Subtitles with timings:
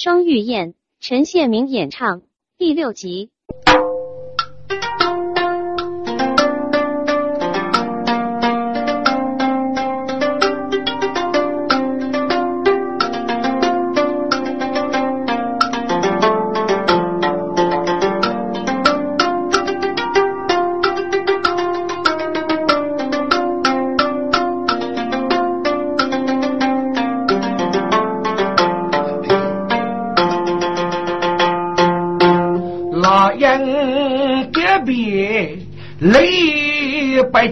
[0.00, 2.22] 双玉燕，陈宪明演唱，
[2.56, 3.32] 第六集。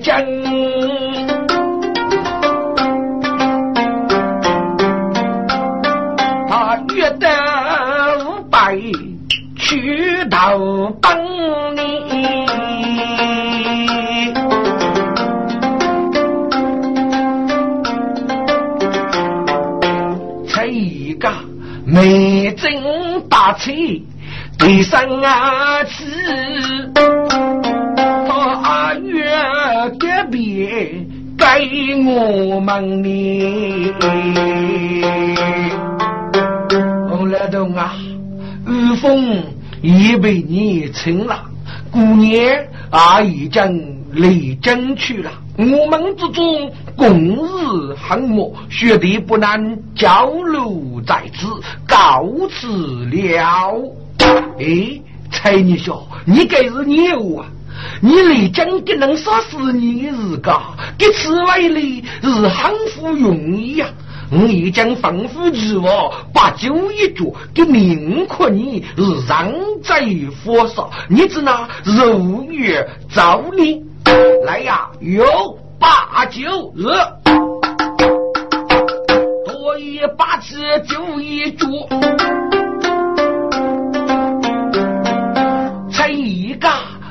[0.00, 0.35] 北
[43.56, 45.30] 经离京去了。
[45.56, 51.46] 我们之中共日恨莫，学弟不能交流在此，
[51.88, 53.82] 告辞了。
[54.58, 57.46] 哎，蔡女兄，你该是牛啊！
[58.02, 60.60] 你离将给能杀死你日个，
[60.98, 63.86] 给此外哩是很不容易呀！
[64.30, 69.52] 我已经吩咐你我把酒一桌，给宁可你是让
[69.82, 70.00] 在
[70.44, 73.84] 火烧，你只拿肉月造你
[74.44, 74.88] 来呀！
[75.00, 75.24] 有
[75.78, 76.84] 把酒日，
[79.46, 80.56] 多一把酒
[80.88, 81.68] 就一桌。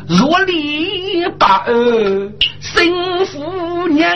[0.08, 4.08] 若离把儿生父娘，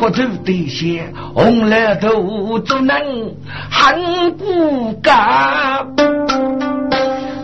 [0.00, 2.96] 可头得些红了头都能
[3.68, 4.00] 喊
[4.38, 5.86] 骨干，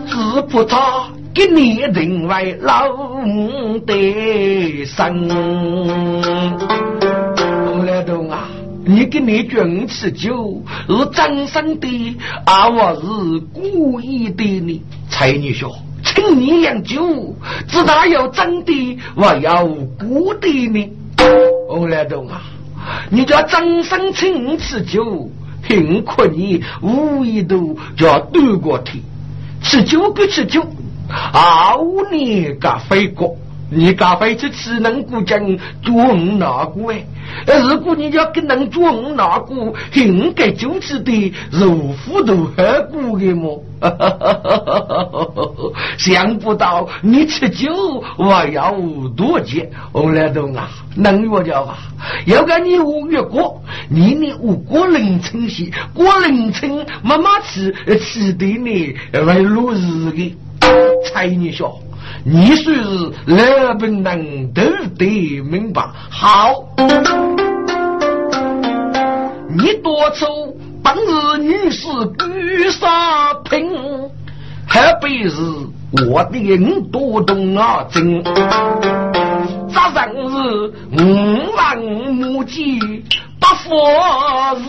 [0.07, 1.03] 只不他
[1.35, 2.91] 给你认为老
[3.23, 5.29] 母的生，
[7.67, 8.49] 红了头啊！
[8.83, 13.05] 你给你卷吃酒是真生的，而我是
[13.53, 14.81] 故意的呢。
[15.11, 17.35] 才女说，请你饮酒，
[17.67, 19.63] 知道要真的，我要
[19.99, 20.89] 故的呢。
[21.67, 22.41] 欧来东啊，
[23.09, 25.29] 你叫张三请你吃酒，
[25.61, 29.01] 贫苦你无意都叫断过腿，
[29.61, 30.65] 吃酒不吃酒，
[31.33, 33.35] 熬你个飞过。
[33.69, 35.39] 你咖啡这只能过讲
[35.83, 37.05] 装哪个哎？
[37.69, 43.63] 如果你要跟人装哪个，应该就是的如虎头何故的么？
[45.99, 48.73] 想不到你吃酒我要
[49.15, 50.69] 多钱，我来懂啊？
[50.95, 51.77] 能我叫吧？
[52.25, 58.95] 要跟你五月过，你你五过凌晨些，过凌晨妈妈吃吃的呢，
[59.25, 60.35] 为落日的，
[61.11, 61.79] 猜你说。
[62.23, 64.61] 你说是老本人都
[64.97, 65.81] 得明白。
[66.09, 66.63] 好，
[69.57, 71.87] 你多愁本是女士
[72.19, 73.69] 举杀品，
[74.67, 75.37] 还被是
[76.09, 78.23] 我的人多动啊真。
[79.69, 82.79] 咋人是五万母鸡
[83.39, 83.69] 不佛
[84.57, 84.61] 日，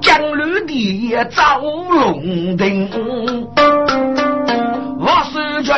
[0.00, 2.88] 江绿的赵龙亭。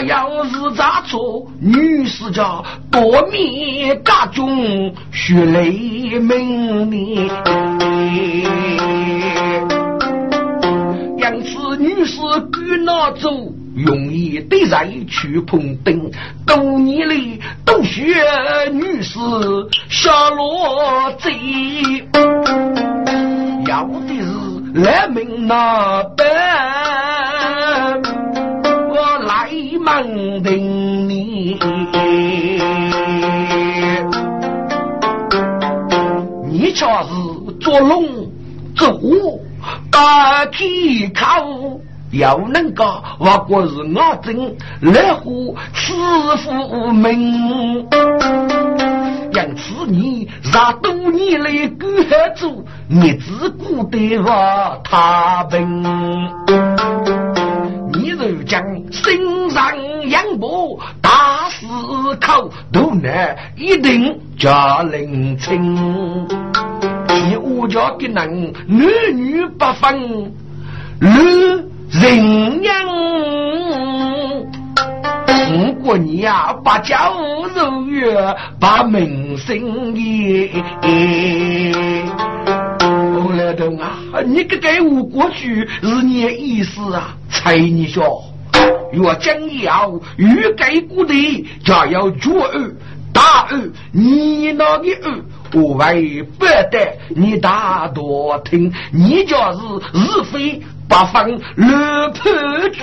[0.07, 7.29] 要是咋做，女士家多面家中血泪门面。
[11.19, 12.19] 因此女士
[12.51, 13.31] 赶那走，
[13.77, 16.11] 容易得人去碰灯。
[16.47, 18.03] 多年里都学
[18.73, 19.19] 女士
[19.89, 21.31] 下落贼，
[23.67, 27.10] 要的是来命那般。
[29.91, 31.59] 门庭里，
[36.49, 38.07] 你却是做龙
[38.77, 39.43] 做虎，
[39.91, 41.81] 大体口，
[42.13, 42.85] 要能够
[43.19, 45.93] 我过是我真来乎赐
[46.37, 47.85] 福命，
[49.33, 52.47] 因此你让多年来干孩子，
[52.89, 55.83] 你只顾得我他病。
[58.23, 58.63] 如将
[58.93, 59.20] 心
[59.51, 61.67] 上养不打死
[62.21, 65.75] 口都难一定叫人亲。
[67.09, 70.33] 你我家的人男女不分，
[71.01, 71.11] 如
[71.91, 72.75] 人样。
[75.53, 80.49] 如果你呀把家务如约，把门生意。
[82.93, 87.17] 我来的啊，你个给我过去是你的意思啊？
[87.29, 88.23] 猜你说
[88.93, 92.71] 若将要欲盖过的，就要绝二
[93.13, 95.21] 大二，你那个二。
[95.53, 99.59] 我为不得你大多听，你就是
[99.99, 102.31] 是非不分乱破
[102.69, 102.81] 局，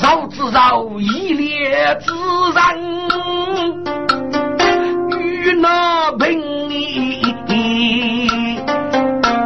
[0.00, 2.14] 绕之绕一列之
[2.56, 2.80] 人，
[5.20, 6.40] 与那平
[6.70, 7.20] 你，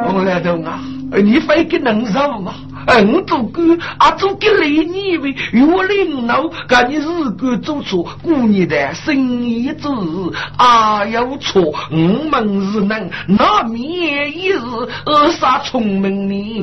[0.07, 0.81] 我来懂啊，
[1.23, 2.55] 你非给能绕吗？
[2.87, 9.91] 嗯，做官啊，做个累你为越领导，干你日干做错，过年的生意做
[10.59, 11.97] 啊有错，我
[12.31, 14.59] 们是能难免一日
[15.07, 16.63] 扼杀聪明你。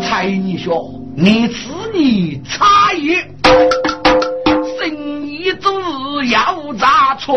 [0.00, 3.16] 猜你说，你此你差一，
[4.78, 5.70] 生意做
[6.24, 7.34] 要咋错？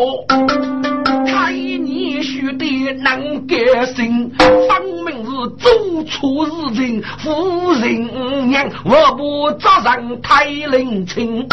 [1.48, 3.56] 猜你学的能改
[3.96, 7.02] 心，分明是做错事情。
[7.20, 11.48] 夫人娘，我不责任太冷清。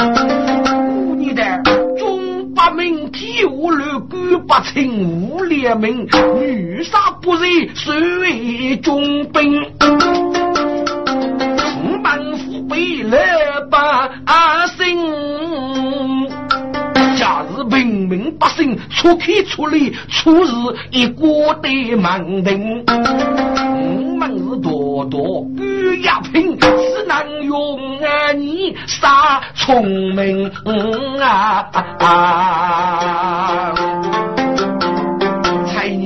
[1.17, 1.45] 你的
[1.97, 6.09] 中八名体无乱，官不清无廉明，
[6.41, 9.63] 女杀不仁，谁为中兵？
[11.85, 13.21] 五万父辈来
[13.71, 14.11] 把
[14.77, 14.99] 心。
[17.25, 20.49] 家是平民百姓出去出力，出日
[20.91, 22.85] 一锅的盲定。
[22.87, 25.65] 我们是多多不
[26.03, 26.69] 压平，只
[27.09, 27.81] 能用
[28.37, 30.51] 你杀聪明
[31.19, 31.71] 啊！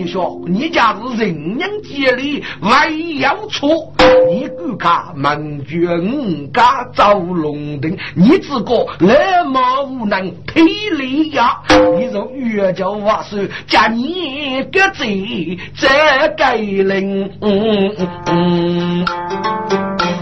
[0.08, 3.92] 说你家是人人接力，万有错，
[4.28, 11.60] 你敢看门绝五家造龙灯，你自个那么无能，体力呀！
[11.96, 15.88] 你说越叫话说，加你个罪，这
[16.36, 17.30] 该领。
[17.40, 19.04] 嗯嗯嗯，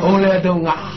[0.03, 0.93] 我来懂啊！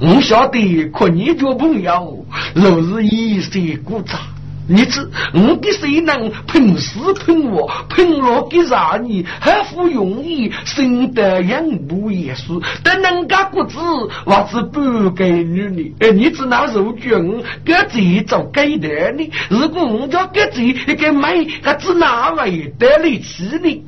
[0.00, 4.18] 我晓得，可你做朋友，若是一些故障。
[4.66, 12.44] 你知我给谁能凭死凭活凭了给啥你还不容易生得养不也是
[12.82, 13.78] 但人家骨子
[14.24, 17.22] 我是不给女的哎你只拿肉卷
[17.62, 23.82] 给自己做给的呢如果我叫给自己一个买还只哪位得力气呢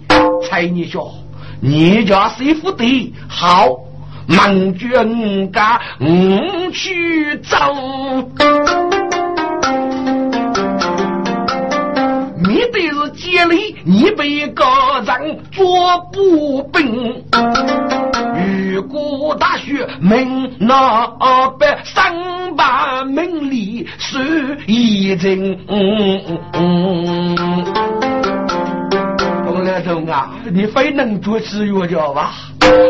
[0.47, 1.11] 猜你说
[1.59, 3.69] 你家媳妇的好
[4.29, 9.06] 忙卷家我去走。
[12.39, 14.65] 面对是接力，你被个
[15.07, 17.25] 人做不兵。
[18.73, 21.07] 如果大学门那
[21.59, 25.59] 百三百门里是一人。
[29.65, 32.33] 来头啊，你非能做吃药叫吧？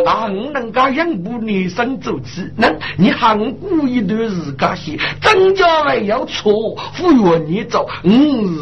[0.04, 8.10] 啊，我能够养部女生走起，那你喊过一段时间些，增加还要错，服药你走，我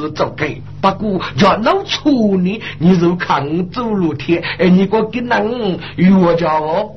[0.01, 0.63] 是走给。
[0.81, 6.95] 不过要弄错你，你就看我走路天，哎，你个给人药叫我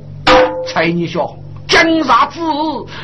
[0.65, 1.37] 猜你说。
[1.67, 2.39] 讲啥子？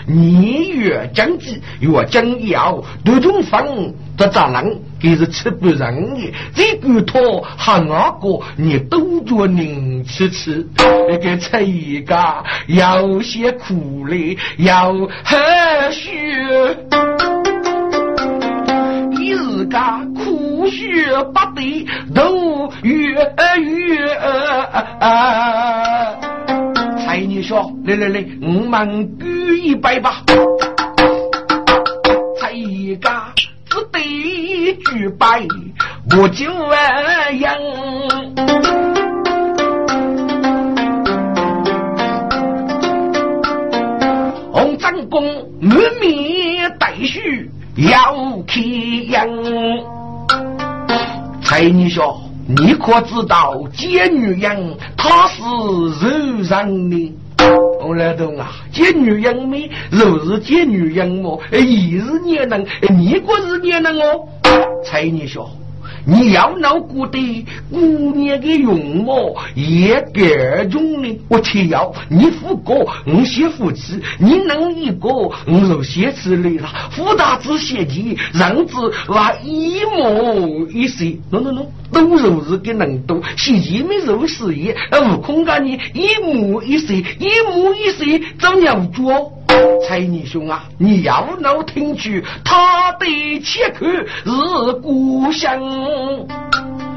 [0.08, 4.80] 你越讲几越讲要多种分，这咋能？
[5.00, 10.66] 给是吃不人的，这个托喊阿哥，你都做人吃吃。
[11.10, 12.16] 那个吃一个
[12.68, 15.38] 有些苦嘞，要喝
[15.92, 16.12] 血，
[19.20, 19.78] 一日个
[20.16, 24.08] 苦血不得，都越越。
[27.06, 30.24] 哎，你说，来来来，我们举一杯吧。
[32.40, 32.96] 才一
[33.74, 34.00] 只得
[34.86, 35.26] 举杯，
[36.16, 36.46] 我就
[37.40, 37.58] 样。
[44.52, 45.26] 红掌公
[45.60, 48.14] 满面带须要
[48.46, 48.62] 开
[49.10, 49.28] 样。
[51.42, 52.22] 才女说。
[52.46, 57.18] 你可知道贱女人她是柔人的？
[57.84, 58.50] 后来都啊！
[58.72, 59.58] 见女人么？
[59.92, 61.38] 若是见女人么？
[61.52, 62.66] 也是孽人，
[62.98, 64.26] 你不是孽人哦！
[64.86, 65.50] 才你小，
[66.06, 76.70] 你要闹过的姑娘的容貌也各种的，我且要你富哥，我先夫妻，你能一个，我就先吃来了。
[76.92, 78.76] 富大子写的，让子
[79.08, 88.04] 那一模一色，喏喏喏，都如是个能多，写一没如事业，悟空干你一模一色，一模一色，
[88.40, 89.32] 怎样做？
[89.88, 95.62] 财尼兄啊，你要能听去，他的切口是故乡。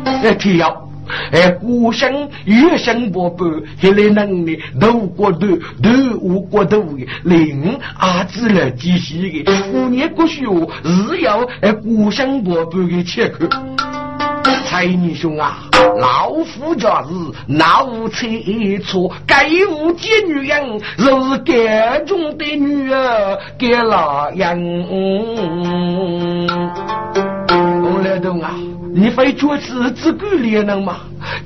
[0.05, 0.89] 哎，天要
[1.33, 2.13] 哎，故乡
[2.45, 3.45] 越乡宝贝，
[3.81, 5.47] 还来能力都过头，
[5.83, 9.53] 都无过头的，令阿子来继续的。
[9.73, 10.45] 过年过学
[10.85, 13.47] 是要哎，故乡宝贝的切口。
[14.77, 15.57] 财尼兄啊。
[15.99, 17.09] 老夫家是
[17.47, 18.29] 哪无错
[18.85, 19.11] 错？
[19.27, 24.61] 该无见女人，若是该中的女儿，给哪样？
[27.83, 28.53] 我来懂啊！
[28.95, 30.97] 你非觉是自古恋人吗？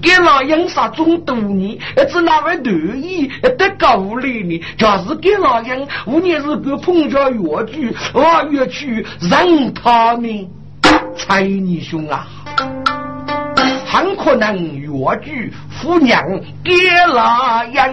[0.03, 1.79] 给哪样杀中多年？
[2.11, 4.61] 只哪位得意得高丽呢？
[4.77, 5.87] 就是给哪样？
[6.07, 10.49] 五年是个碰着越剧，我越去让他们
[11.17, 12.27] 猜你兄啊！
[14.01, 14.89] 很可能越
[15.23, 16.25] 剧夫娘
[16.65, 16.73] 给
[17.15, 17.93] 那人，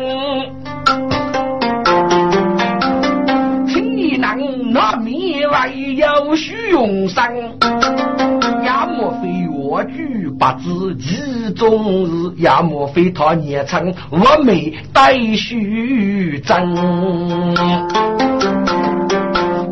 [3.68, 7.22] 请你能那米为有虚荣生，
[8.64, 16.74] 也莫非越剧不知其中日，也莫非他年成我美待虚真，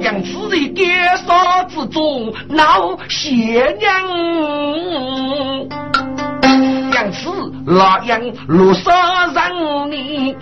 [0.02, 3.90] 将此人奸杀之中闹邪娘。
[7.26, 9.42] 将此那样落杀人
[9.90, 10.36] 你，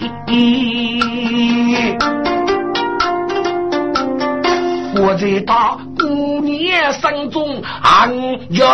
[4.94, 8.14] 活在他姑娘心中暗
[8.50, 8.68] 怨。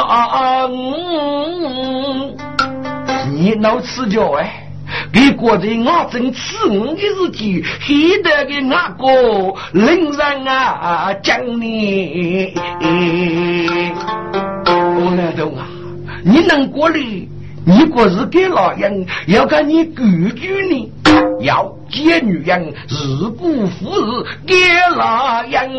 [3.31, 4.67] 你老吃脚哎，
[5.13, 9.05] 给过在我正吃我的日子，黑得给那个
[9.73, 12.55] 令人啊讲你。
[14.65, 15.67] 我来懂啊，
[16.23, 16.97] 你能过来？
[17.65, 20.91] 你果是给老人，要看你规矩呢。
[21.41, 24.55] 要见女人，日不服日，给
[24.95, 25.69] 老人。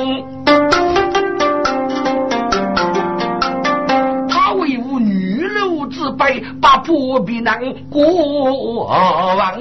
[4.28, 7.54] 他为我女流之辈，把破皮囊
[7.90, 8.02] 过
[9.37, 9.54] 完。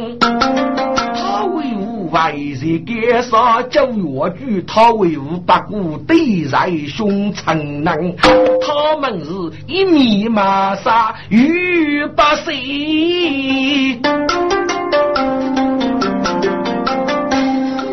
[1.16, 1.89] 他为我。
[2.12, 4.64] 为谁奸杀九月举？
[4.68, 9.32] 他为五八股对在凶残人，他们是
[9.68, 14.00] 一米马杀与八岁，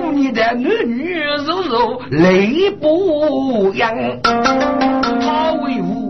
[0.00, 1.14] 妇女的男女
[1.46, 3.92] 柔柔泪不扬，
[4.22, 6.05] 他为吾。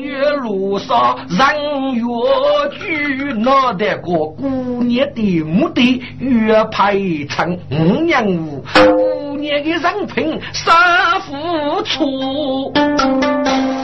[0.00, 2.02] 月路上人越
[2.78, 6.96] 聚，脑袋个姑娘的目的越排
[7.28, 7.58] 成。
[7.70, 12.72] 五娘五姑娘的人品三付出，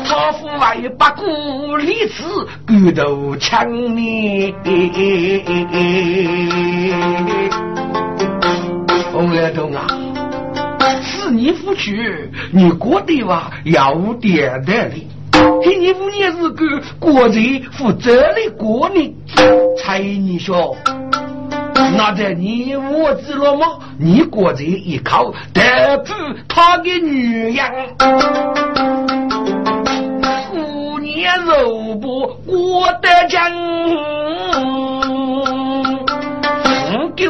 [0.07, 2.25] 他父外八股里子
[2.67, 4.55] 骨头强呢。
[9.13, 9.87] 红来东啊，
[11.03, 15.07] 是你夫去，你过的话要点的哩。
[15.63, 16.65] 给你五年是个
[16.99, 19.15] 国贼负责的国民，
[19.77, 20.77] 才你说，
[21.97, 23.67] 那在你我知了吗？
[23.99, 26.15] 你国贼一靠得住
[26.49, 27.71] 他的女人，
[30.55, 34.90] 五年肉不过得将。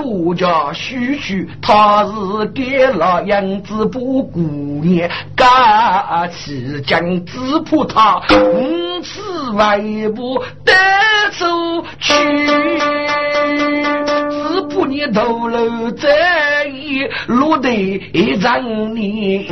[0.01, 4.41] 我家许许，他是给了杨子不姑
[4.83, 9.79] 娘，干起将只怕他五次外
[10.15, 10.73] 不得
[11.39, 11.47] 走
[11.99, 12.13] 去，
[14.31, 16.09] 只怕你头颅这
[16.69, 18.01] 一落得
[18.41, 18.63] 让
[18.95, 19.47] 你。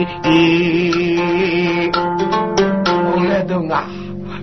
[3.12, 3.84] 我来懂啊，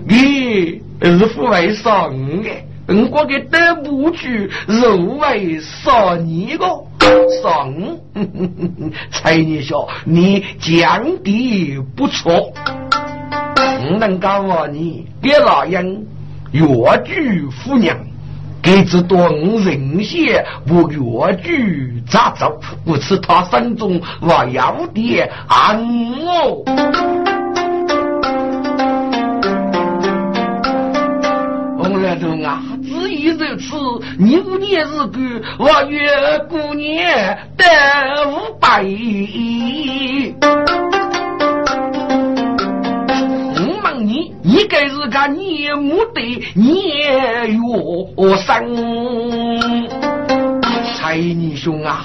[0.06, 2.10] 你是父为上
[2.42, 2.50] 的。
[2.88, 6.64] 我给得不去，肉为少你个
[7.42, 8.00] 少五，
[9.10, 12.52] 才你说你讲的不错，
[13.90, 16.06] 我能告诉你，给老人
[16.52, 16.62] 越
[17.04, 17.96] 剧夫娘，
[18.62, 22.60] 给这段人血不越剧咋走？
[22.84, 25.76] 不是他心中我有点暗
[26.24, 26.62] 哦。
[32.02, 32.62] 来头啊，
[33.06, 33.76] 只一如此，
[34.18, 35.20] 你五年日过，
[35.58, 36.08] 我月
[36.50, 37.64] 过年得
[38.28, 40.34] 五百亿。
[43.54, 46.20] 我问你，你该是自个你母的
[46.56, 47.54] 年
[48.16, 48.76] 月生，
[50.96, 52.04] 财你兄啊，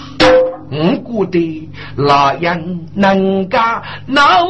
[0.69, 2.61] 我觉得那样
[2.93, 4.45] 能干老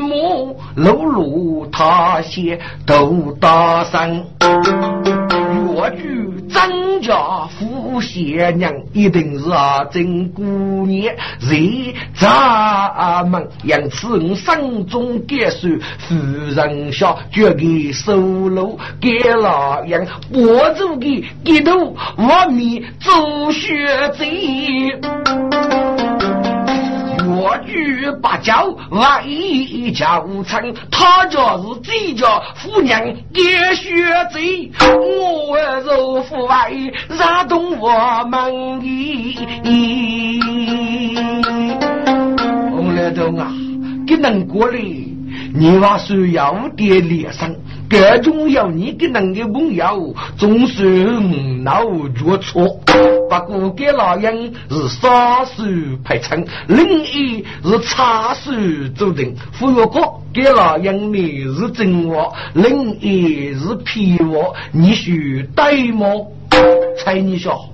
[0.00, 4.24] 母露露他些都大声。
[5.78, 10.42] 越剧张家富贤娘，一定是啊真姑
[10.86, 11.56] 娘，在
[12.14, 15.68] 咱们因此我心中感受，
[15.98, 16.14] 夫
[16.54, 19.08] 人下决给收留给
[19.40, 23.86] 老杨，博主的一头我面做学
[24.18, 24.98] 贼。
[27.40, 32.26] 我举八角外一家无称，他家是这家
[32.56, 33.00] 夫娘
[33.32, 34.72] 也学贼，
[35.48, 36.72] 我肉父外
[37.16, 39.38] 让动我们意。
[42.72, 43.52] 我来东啊，
[44.04, 44.80] 给能过来，
[45.54, 47.54] 你话需要点脸上。
[47.88, 50.84] 各种要你的能的朋友，总是
[51.62, 52.68] 脑决错。
[53.30, 55.62] 不过给老人是杀手
[56.04, 58.50] 排成，另一是插手
[58.94, 59.34] 做定。
[59.58, 60.00] 忽悠哥
[60.32, 66.06] 给老人你是真话，另一是骗我，你需对吗？
[66.98, 67.68] 猜你说，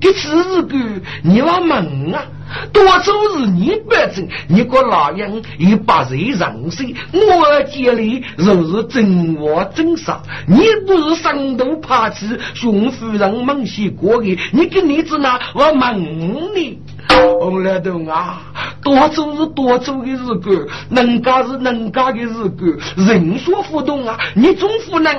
[0.00, 0.76] 这次是个
[1.22, 2.24] 你往门啊？
[2.72, 6.92] 多数是你本身，你个老人也把人让谁？
[7.12, 16.76] 我家里若是真话真杀，你不是上头怕起，熊夫人猛些过的，你跟你子那我问你，
[17.08, 18.42] 红来头啊，
[18.82, 25.14] 多数是多数的日子，能干是能干的日子，人说浮动啊，你总不能。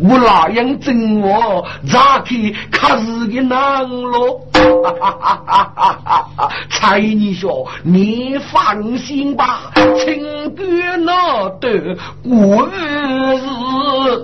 [0.00, 1.64] 我哪样整我？
[1.90, 4.40] 咋去看日的难咯？
[4.82, 6.48] 哈哈哈哈哈哈！
[6.70, 14.22] 蔡你说，你放心吧，情愿那得过日子。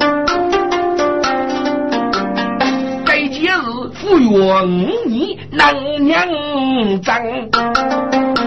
[3.05, 4.29] 该节日富裕
[5.07, 6.27] 你能娘
[7.01, 8.40] 争。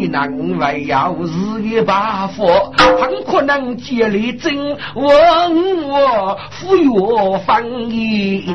[0.00, 4.56] 你能为要日一把火，很可能接力真
[4.94, 6.88] 问我富裕
[7.44, 8.46] 翻译。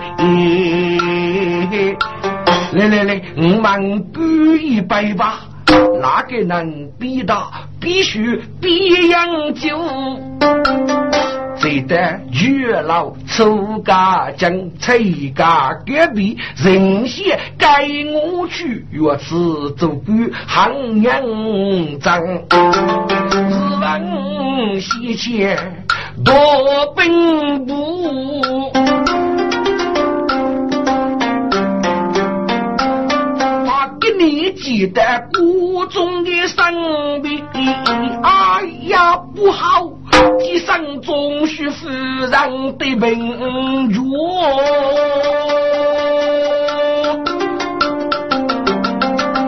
[2.72, 3.62] 来来来，我们
[4.12, 4.22] 干
[4.60, 5.45] 一杯吧！
[6.02, 7.52] 哪个能比到？
[7.80, 9.78] 必须比洋酒。
[11.58, 19.34] 谁得月老出家将崔家隔壁人些该我去，若是
[19.78, 21.22] 做官行娘
[22.00, 23.46] 张，日
[23.82, 25.58] 闻西迁
[26.24, 26.34] 多
[26.96, 28.72] 兵部。
[34.26, 35.02] 你记得
[35.36, 37.46] 谷中的生病，
[38.24, 39.88] 哎呀不好，
[40.42, 44.02] 一生终须夫人的病弱，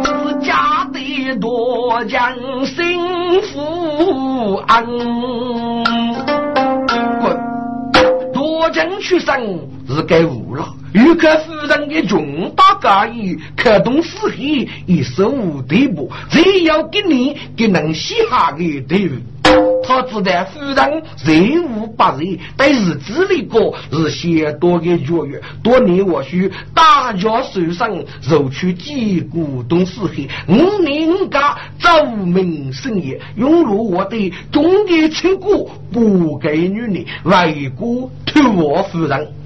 [0.05, 2.35] 是家的多将
[2.67, 4.85] 心福安，
[7.19, 7.35] 滚，
[8.31, 10.73] 多将去生是该无了。
[10.93, 14.37] 欲克夫人的重大家意，可动四海
[14.85, 16.09] 一手无对不？
[16.29, 19.09] 只要给你给能写下的对
[19.83, 27.89] 他知道夫人人无不仁，但日子里过是先多的教育，多年或许大家手上
[28.21, 39.36] 揉去几股东四海，五年五家奏明生意，涌入我的中的亲故，不给女人外国托我夫人。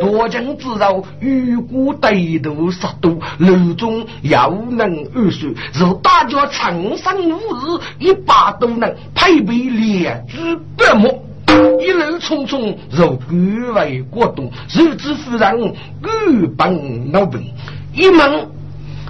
[0.00, 11.22] 多情之柔，欲过对头杀多，路中要能二水，如大家长生无日，一把都能配备两只白目。
[11.78, 17.42] 一路匆匆，如官为国东，日子夫人官本老本，
[17.92, 18.48] 一门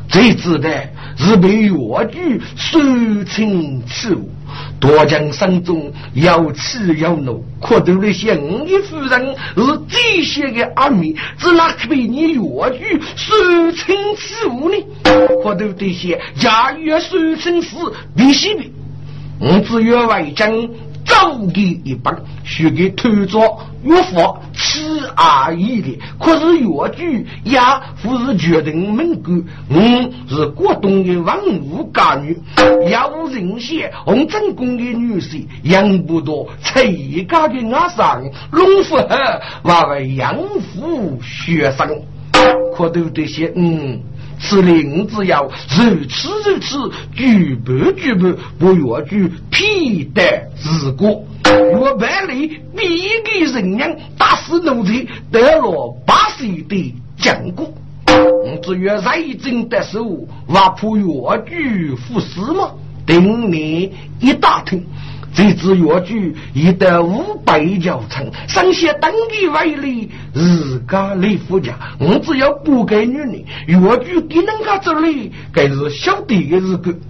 [0.09, 0.69] 最知的
[1.17, 2.81] 是被越剧收
[3.25, 4.29] 清耻辱。
[4.81, 14.77] 多将山中要气要怒，可都那些五一夫人是这些个阿弥，只哪可被你越剧收清耻辱呢？
[15.43, 17.77] 可都这些家越收成事
[18.17, 18.65] 必须的，
[19.41, 20.69] 我只有为将。
[21.11, 24.81] 走给一帮，学给偷着岳父吃
[25.17, 25.99] 而已的。
[26.21, 27.59] 可是岳剧也
[28.01, 29.77] 不是决定门规，我
[30.29, 39.17] 是广东的文武家女，有人些红正宫的女婿，养不多崔家的阿桑，龙福河
[39.65, 42.03] 娃娃养父学生，
[42.77, 44.01] 可都这些嗯。
[44.41, 50.23] 此令只要如此如此，举步举步不越举，必得
[50.57, 51.25] 日过。
[51.45, 57.73] 岳百里必给人娘打死奴才，得了八十的奖过。
[58.63, 61.05] 至于瑞正的时候，挖破越
[61.49, 62.71] 剧服侍吗？
[63.07, 64.85] 等你一打听，
[65.33, 77.01] 这支药具已得五百条程，剩下登记为例，日家李夫家，我只要不给女人，药具给人家这里，该是小弟的日子。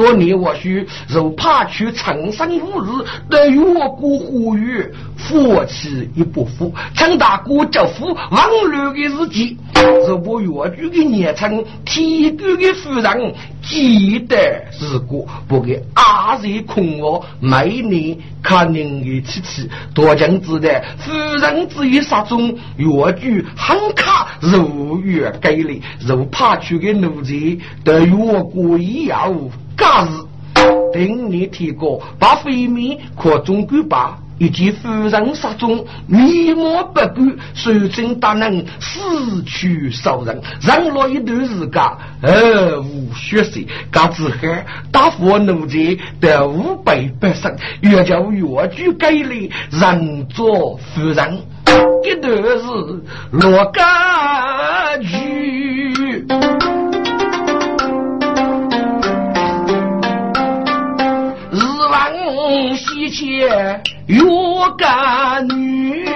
[0.00, 4.82] 多年或许如怕去长生无日，对于我姑呼吁，
[5.14, 9.58] 夫妻一不服，陈大哥叫夫亡乱的日记，
[10.08, 14.36] 如果越剧的年成，天官的夫人记得
[14.72, 29.30] 是过，不给阿人空我，每年看您的妻妻，多将知道夫人之于杀中，越剧很卡如月给力，如怕去的奴才，对于我姑一样。
[29.80, 30.08] 假日，
[30.92, 37.14] 等你提过，把飞面可中举把以及夫人杀中，面目不改，
[37.54, 41.82] 手真大能，死去少人，忍落一段时间，
[42.22, 43.58] 而无血色，
[43.90, 51.40] 嘎子汉大佛奴才得五百百胜，越叫越具给力，人做夫人，
[52.04, 56.26] 一段是落家去。
[63.10, 64.22] 西切月
[64.78, 66.06] 干女，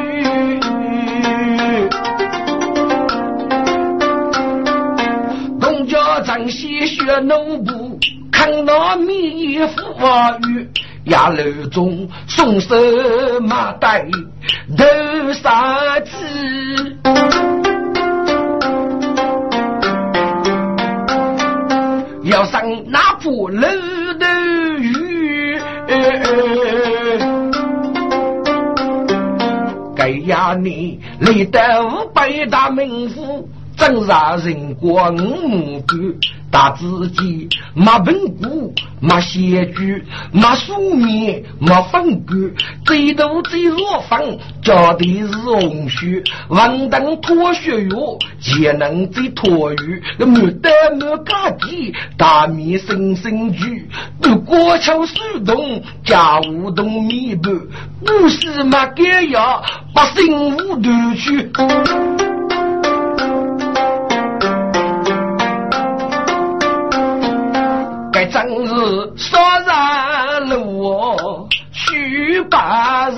[5.60, 7.98] 东家正西学农部，
[8.30, 9.82] 看那米富
[10.48, 10.68] 裕，
[11.06, 12.76] 衙楼中送手
[13.40, 14.06] 马带
[14.78, 16.10] 头杀鸡，
[22.22, 23.66] 要上那铺楼
[24.20, 24.26] 头
[24.78, 24.94] 鱼。
[30.26, 33.48] 呀，你累得五百大名府。
[33.76, 35.98] 真让人过五目干，
[36.50, 42.38] 大自己没文骨，没写句，没书面，没分管，
[42.84, 47.98] 最多最弱分，教的是红血，文等脱血药，
[48.60, 53.88] 也能最脱鱼，没得没家底，大米生生聚，
[54.22, 57.52] 不过桥手动，家务动米半，
[58.04, 62.33] 不是没干药，百姓无头去。
[68.34, 68.74] 真是
[69.16, 73.16] 杀人路去把人，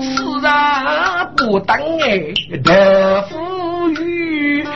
[0.00, 0.10] 世
[0.42, 0.50] 人
[1.36, 4.66] 不等哎得富裕，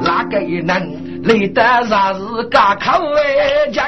[0.00, 3.86] 哪个人累得啥是家口为强？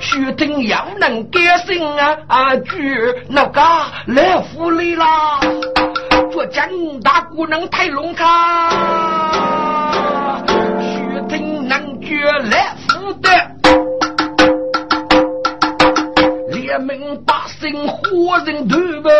[0.00, 3.60] 须听要能改心啊啊，句那个
[4.06, 5.38] 来福利啦。
[6.28, 6.68] 做江
[7.02, 8.70] 大姑娘太龙卡，
[10.80, 13.28] 须听男爵来福德，
[16.50, 18.76] 连名百姓活人头。
[19.02, 19.10] 吧，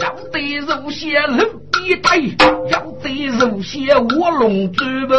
[0.00, 2.16] 要得肉些露鼻带，
[2.70, 5.16] 要得肉些卧龙嘴吧，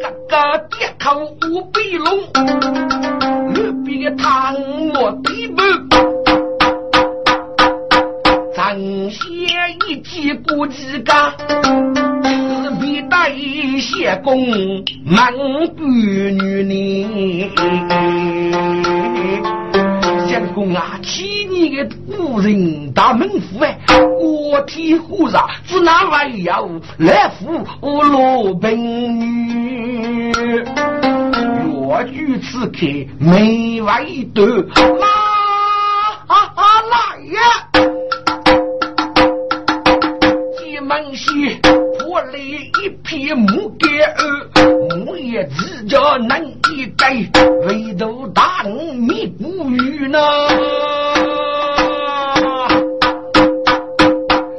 [0.00, 2.06] 嘎嘎跌口无鼻龙。
[4.18, 4.54] 唐
[4.92, 5.62] 末地步，
[8.56, 8.74] 张
[9.08, 9.18] 先
[9.88, 11.12] 一记过几个，
[12.24, 13.30] 是必带
[13.78, 14.34] 些功，
[15.04, 15.32] 满
[15.76, 17.50] 不女呢。
[20.40, 23.78] 相公啊，千年的古人大门府哎，
[24.18, 30.32] 国体虎上只拿来要来服我老病女。
[31.74, 32.86] 我举此刻
[33.18, 34.02] 没外
[34.34, 34.46] 头，
[34.98, 35.06] 妈
[36.90, 36.96] 来
[37.34, 37.99] 呀！
[40.90, 41.30] 门西
[42.00, 43.88] 破了一片木杆
[45.06, 47.14] 木叶子叫难一盖，
[47.68, 50.18] 唯独大龙迷不语呢。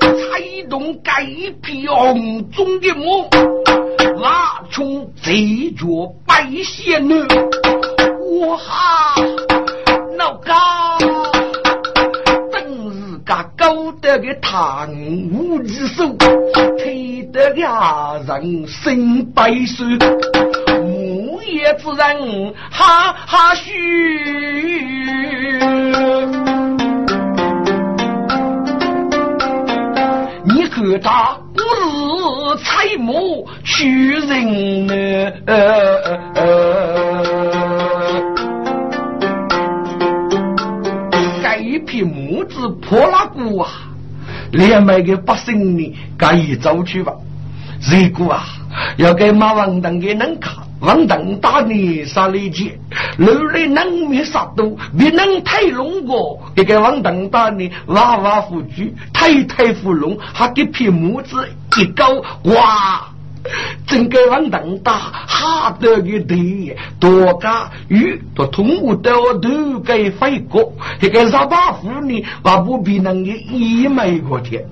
[0.05, 3.27] 才动盖一片红中的木。
[4.21, 5.85] 拉穷贼脚
[6.25, 7.21] 白仙女，
[8.39, 9.15] 哇哈，
[10.17, 10.53] 老高，
[13.61, 14.89] 高得个贪
[15.31, 16.17] 污之手，
[16.79, 17.61] 推得个
[18.27, 19.85] 人生白手，
[20.81, 23.69] 母业之人哈哈虚。
[30.43, 34.93] 你和他不是财母取人呢？
[35.45, 35.55] 呃
[36.03, 37.40] 呃呃
[42.51, 43.69] 子破拉骨啊，
[44.51, 47.13] 连买个百姓呢，赶紧走去吧。
[47.91, 48.43] 如果啊，
[48.97, 50.63] 要给马王当给能卡。
[50.81, 52.75] 王登大你杀雷劫，
[53.17, 56.41] 楼里能灭杀都，别能太龙过。
[56.55, 62.07] 这个王登大你娃娃夫居，太太芙蓉，还给片木子一高，
[62.45, 63.07] 哇！
[63.87, 64.93] 整个王登大
[65.27, 70.71] 哈得个地，多家鱼都通过都都给飞过。
[70.99, 74.63] 这个傻巴夫呢，还不比能给一美过天。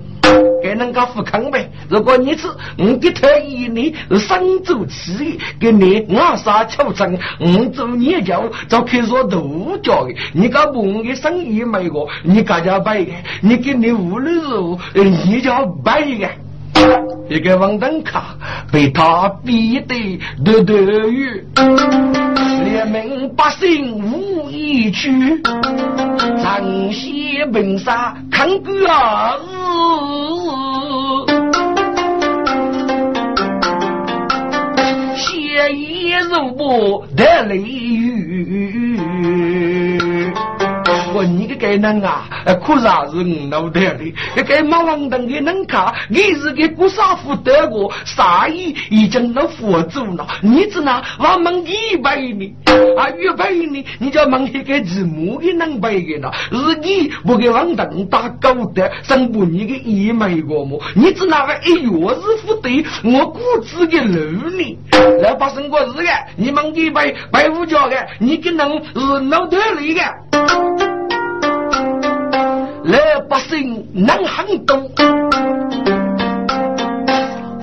[0.62, 1.68] 给人家富康呗。
[1.88, 2.46] 如果你是
[2.78, 10.14] 我给他一年生走气，给你我啥求成，我做研究就可以说独家的。
[10.32, 14.30] 你个梦的生意没个，你家家摆的，你给你屋里
[14.92, 16.28] 人你家摆的。
[17.28, 18.36] 一个王登卡
[18.72, 20.74] 被他逼得得得
[21.08, 21.46] 雨，
[22.64, 25.40] 连民百姓无一去，
[26.42, 29.38] 长西本沙看个儿，
[35.16, 38.79] 血衣肉薄的雷雨。
[41.22, 42.28] 你个该能啊，
[42.64, 44.14] 可啥是我脑袋里？
[44.36, 50.26] 个马王登的能卡，你是个古沙夫德国，啥意已经能佛祖了？
[50.42, 52.54] 你只拿我们一百呢？
[52.96, 53.84] 啊，一百呢？
[53.98, 56.30] 你叫问一个字母的能背的呢？
[56.50, 60.80] 是你不给王登打高的，生不你个一枚个么？
[60.94, 62.70] 你只拿个一月日福德，
[63.04, 64.78] 我估计个六呢？
[65.22, 70.99] 来发生过事个，你们一百百五角的，你个能是脑袋里的？
[72.82, 74.76] 老百姓能很多，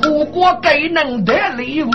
[0.02, 1.90] 不过该能得礼物，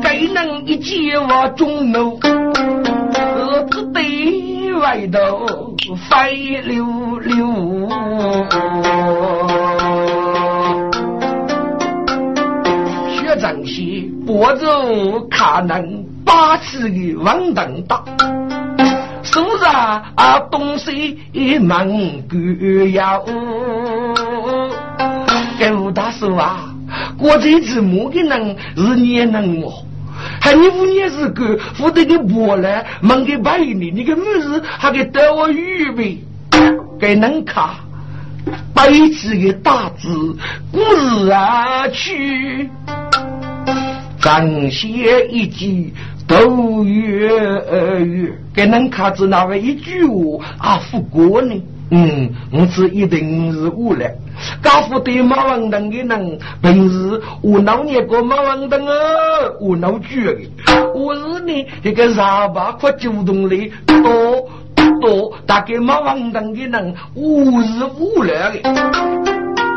[0.00, 5.74] 该能一接我中路，儿子对外头
[6.08, 6.86] 飞溜
[7.18, 7.88] 溜，
[13.10, 14.64] 学长些脖子
[15.28, 18.04] 可能把持的稳当大。
[19.30, 20.02] 是不是啊？
[20.16, 21.18] 啊，东西
[21.60, 21.88] 忙
[22.22, 22.36] 够
[22.92, 23.24] 要。
[25.58, 26.72] 给吴大叔啊，
[27.18, 29.84] 过这次木的人是你能哦，
[30.40, 36.18] 还你五年是个负责个波来忙给白你，你个母子还给带我预备，
[36.98, 37.80] 给能卡
[38.72, 40.36] 白纸的大字，
[40.70, 42.70] 故日啊去，
[44.20, 45.92] 张写一句。
[46.28, 47.26] 都月
[48.04, 51.60] 月，给能卡子那位一句话啊，不过呢。
[51.90, 54.04] 嗯，我是一定是我了。
[54.62, 58.92] 家父对马王登的人，平时我老年过马王登啊，
[59.58, 60.46] 我老绝的。
[60.94, 64.46] 我是呢，一个傻巴快主动的多
[65.00, 67.24] 多，大概马王登的人，我
[67.62, 69.67] 是无聊的。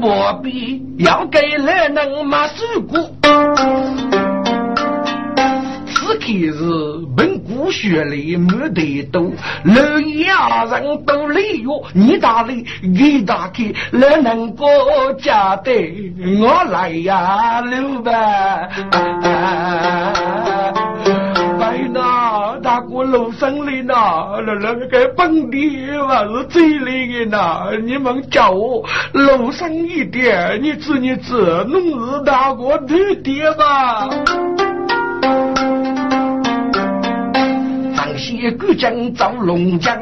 [0.00, 2.96] 我必要给来人马受苦，
[5.86, 6.62] 此刻是
[7.16, 9.32] 本古血里没得多，
[9.64, 12.64] 老亚人都利用你大力
[12.96, 14.68] 给大开，来能过
[15.14, 15.72] 家的
[16.40, 17.60] 我来呀，
[21.84, 22.00] 刘白。
[22.62, 23.94] 大过楼上里呐，
[24.44, 27.70] 那那个本地还是最累的呐。
[27.84, 31.34] 你们叫我楼上一点，你知你知，
[31.68, 32.86] 弄日大过头
[33.22, 34.08] 点吧。
[37.96, 39.96] 张些古江造龙江，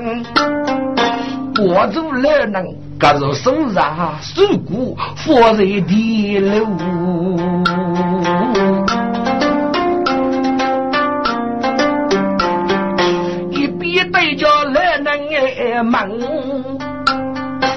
[1.59, 2.65] 我做老能，
[2.99, 6.67] 可是手上手骨佛在地楼。
[15.85, 16.09] 忙，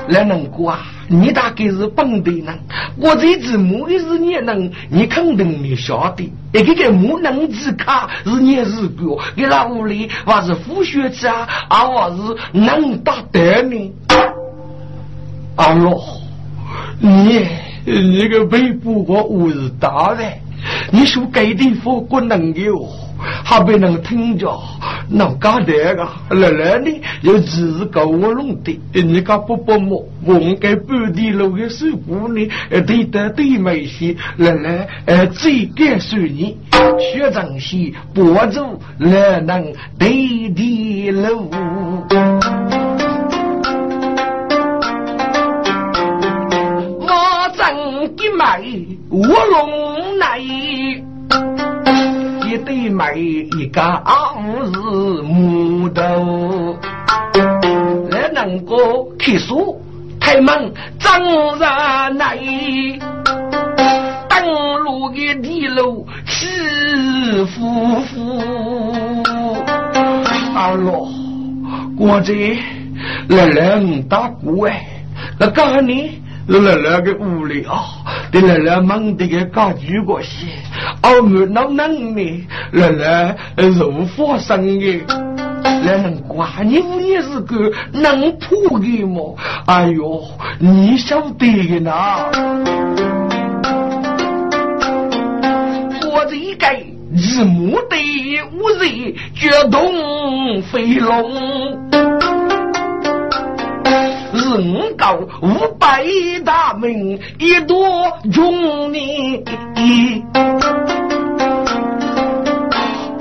[0.07, 0.79] 来能过啊！
[1.07, 2.59] 你大概是本地人，
[2.97, 6.31] 我这只母的是你能，你肯定你晓得。
[6.53, 13.91] 一个个母能之卡是你是个，给那屋里还是富学子啊，我是能打得呢。
[15.57, 16.01] 阿罗，
[16.99, 17.45] 你
[17.85, 20.23] 你个背部我我是大的，
[20.91, 22.87] 你说该地方不能有。
[23.43, 24.59] 还被人听着，
[25.09, 30.07] 那干这个，来来呢，又只是搞我弄的，你讲不不么？
[30.25, 32.47] 我们该本地路的水果呢，
[32.85, 36.57] 对得对没些，来来，呃，最该属你，
[36.99, 41.49] 学长些，博主来能对地路。
[47.01, 48.61] 我正给买
[49.09, 50.39] 卧龙奶，
[52.49, 54.33] 一对买一个二
[54.65, 56.75] 日木头，
[58.09, 59.79] 来能够开书
[60.19, 61.21] 开门张
[61.59, 62.39] 人奶。
[64.27, 66.47] 登陆的地路起
[67.53, 68.41] 夫妇，
[70.55, 71.07] 阿罗，
[71.99, 72.57] 我这
[73.27, 74.87] 来来五大姑哎，
[75.39, 75.85] 那干
[76.51, 77.85] 你奶奶个屋里啊，
[78.31, 80.47] 得来来忙的个家具过些，
[81.03, 85.03] 俺们能能呢，来来如火生的，
[85.63, 89.37] 来能挂你也是个能铺的么？
[89.67, 90.23] 哎呦，
[90.57, 91.91] 你晓得的呢。
[97.11, 97.95] 日暮的
[98.53, 101.31] 乌日决动飞龙，
[104.33, 106.03] 人高五百
[106.45, 107.77] 大门一朵
[108.31, 109.43] 中年，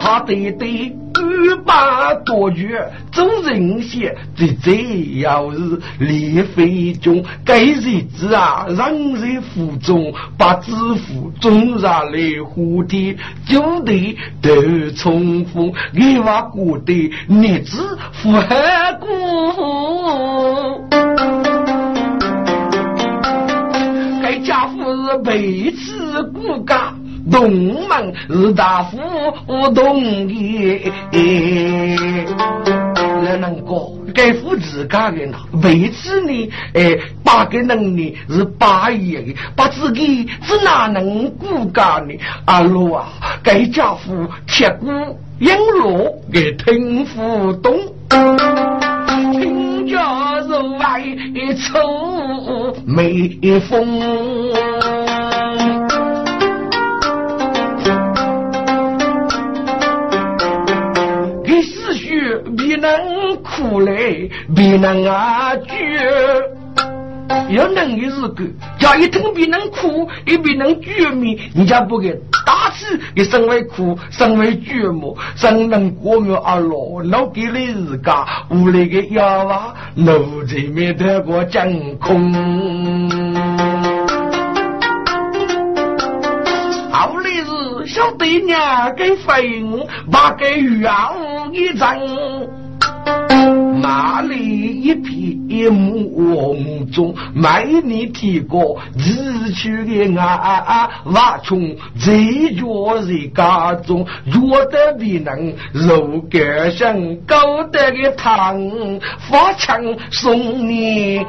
[0.09, 0.97] 他对对。
[1.15, 5.59] 二把多月做人先，最最要是
[5.99, 13.17] 立非中，该日子啊，让人腹中把知府种上来蝴蝶，
[13.47, 19.09] 就得得重复，给娃过的日子富还过。
[24.23, 26.98] 该家父是背刺骨干。
[27.31, 28.99] 东门是大夫
[29.47, 30.93] 我懂的。
[33.21, 35.37] 那能过该父自家的呢？
[35.63, 42.15] 为此呢，哎，八个能力是八爷的，把自己是哪能顾家呢？
[42.47, 43.09] 阿罗啊，
[43.43, 44.87] 该家父铁骨
[45.41, 47.79] 璎珞给听不懂，
[49.33, 51.03] 听家人外
[51.57, 53.29] 愁眉
[53.69, 54.98] 峰。
[63.69, 63.93] 苦来
[64.57, 65.75] 别人啊绝，
[67.51, 68.45] 要能的是个，
[68.79, 75.15] 叫一听别人苦，一别人绝命，人家不给打死，也身为苦，身为绝么？
[75.37, 77.03] 怎能过没阿罗？
[77.03, 82.33] 老给的日家，屋里的药娃，奴才没得过真空。
[86.91, 92.58] 后来是小对娘给分，把给养一阵。
[93.89, 108.61] 马里一片木中，每年提过日去的啊啊挖穷，最脚在家中，弱得比能肉干香，高得的汤
[109.31, 111.25] 发枪送你。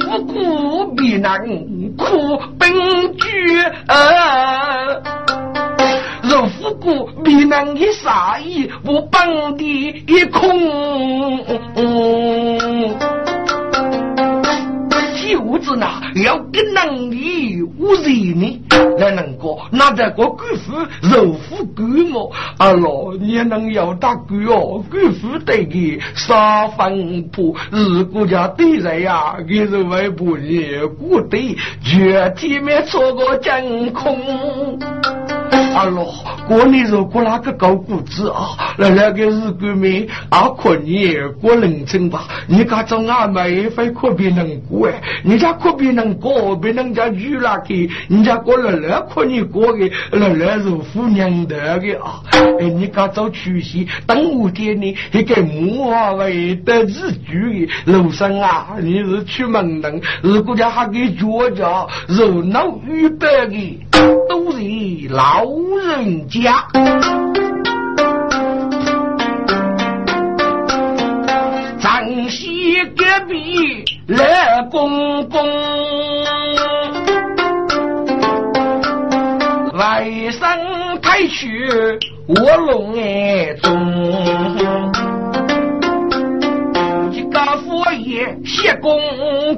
[0.00, 1.32] 不苦比能
[1.96, 2.70] 苦本
[3.16, 5.27] 具啊。
[6.38, 10.48] 若夫过必能一杀意，我本地一空。
[15.30, 15.86] 就子呢，
[16.24, 18.62] 要跟能力无人呢，
[18.98, 20.72] 才能够那得个贵妇
[21.02, 22.32] 肉夫贵么？
[22.56, 24.82] 啊老，你能要大贵哦？
[24.90, 30.64] 贵妇得给杀分铺，日国家对人呀，给是外婆你
[30.98, 34.78] 过得绝体面错过真空。
[35.78, 36.12] 阿罗，
[36.48, 57.92] 过年如果那个高谷子啊，来那个日国妹啊，过年过凌晨吧，你家做阿妹非可别能过哎，人家可别能过，别人家娶了去，人家过来来可你过的，来来是富娘的的啊，哎，你家做娶媳，等五天呢，一个母啊为的日居的。
[57.98, 63.80] 路上啊，你是出门人，如果家还给脚家热闹预备的，
[64.28, 64.58] 都是
[65.10, 65.46] 老。
[65.98, 66.66] 人家，
[71.80, 74.22] 张西隔壁乐
[74.70, 75.42] 公公，
[79.72, 81.68] 外甥太去
[82.28, 83.72] 卧龙眼中，
[87.10, 89.00] 一个佛爷谢公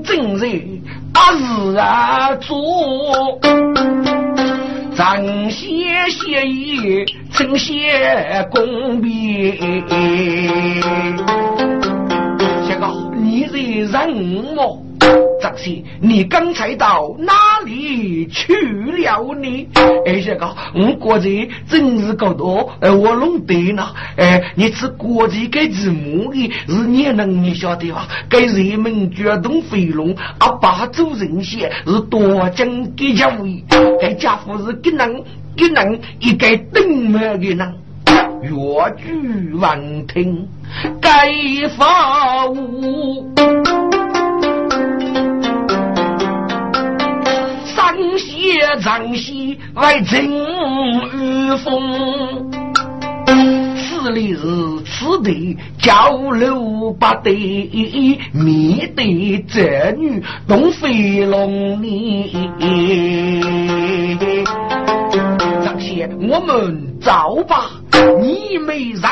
[0.04, 0.80] 正人，
[1.14, 3.38] 阿日啊做。
[4.94, 9.58] 张先协议，称谢公笔。
[12.68, 12.86] 这个
[13.16, 13.56] 你是
[13.90, 14.82] 人么？
[15.40, 17.32] 张些，你刚才到哪
[17.64, 19.68] 里去了呢？
[20.06, 23.94] 哎，这个，我国这真是够多，哎，我弄对了。
[24.16, 28.06] 哎，你是国际该字幕的，是你能你晓得吧？
[28.28, 33.64] 该人民决动飞龙，阿爸做人先是多讲给家位，
[34.00, 35.22] 该家伙是给能
[35.56, 37.74] 给能一个顶门的人，
[38.42, 38.50] 越
[38.96, 40.46] 剧闻听
[41.00, 41.10] 该
[41.76, 43.32] 发物。
[48.78, 50.26] 长西为真
[51.12, 52.50] 与风，
[53.76, 54.42] 此里是
[54.84, 62.32] 此地交流不得，面对这女东飞龙呢。
[65.64, 67.70] 张西，我们走吧，
[68.20, 69.02] 你没人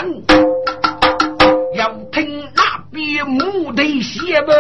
[1.77, 4.53] 要听那边木的写吧。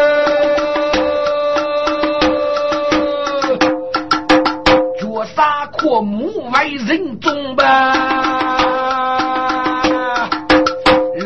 [5.80, 7.94] 过目为人中吧，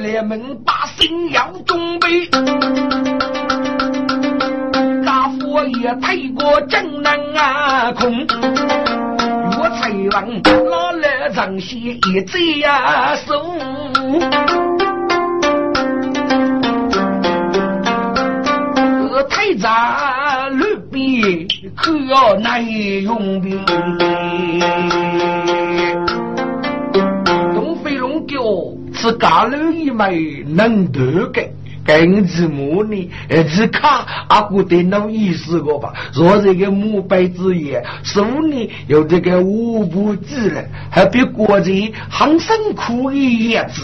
[0.00, 2.26] 连门把心要准备，
[5.04, 8.26] 大佛爷太过正能啊空，
[9.58, 10.28] 我才王
[10.68, 13.42] 拿来张些一贼呀手，
[19.30, 22.64] 太长绿笔可要难
[23.02, 23.64] 用兵。
[27.54, 28.38] 东飞龙叫
[28.92, 31.50] 是家里一枚能得的，
[31.84, 33.10] 根子母呢，
[33.48, 35.92] 是卡阿姑电脑意思个吧？
[36.12, 43.82] 若这个母辈之言，手呢有这个五步之人，还比国际很辛苦的叶子。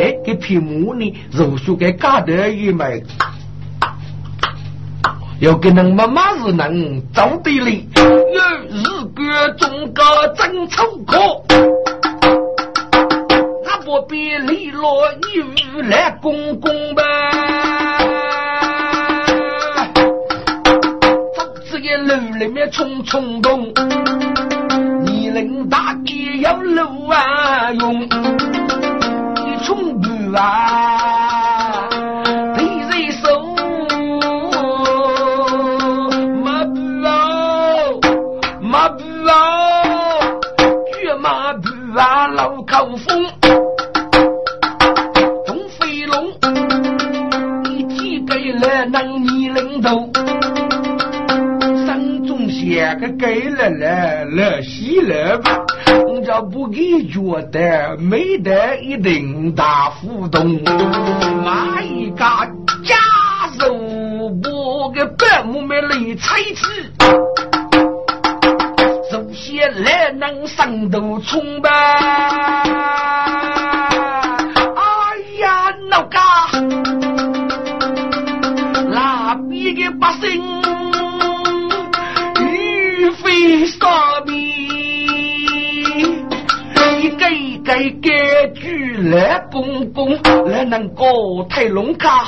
[0.00, 3.02] 哎，这匹母呢，如说给家的一枚。
[5.38, 10.02] 要给恁妈妈是能走得哩，有日个中个
[10.34, 11.44] 真粗口，
[13.62, 15.02] 那不比李罗
[15.34, 17.02] 女来公公吧？
[21.36, 23.70] 走这个路里面冲冲动，
[25.04, 28.08] 你能大街要路啊用，你
[29.62, 30.75] 冲不啊？
[56.68, 60.62] 给觉得没得一定大互动。
[61.44, 62.18] 哪一个
[62.84, 62.96] 家
[63.58, 63.68] 手
[64.42, 66.92] 不给半亩没来猜子？
[69.84, 73.05] 来能上头冲吧！
[90.68, 92.26] 能过太龙卡，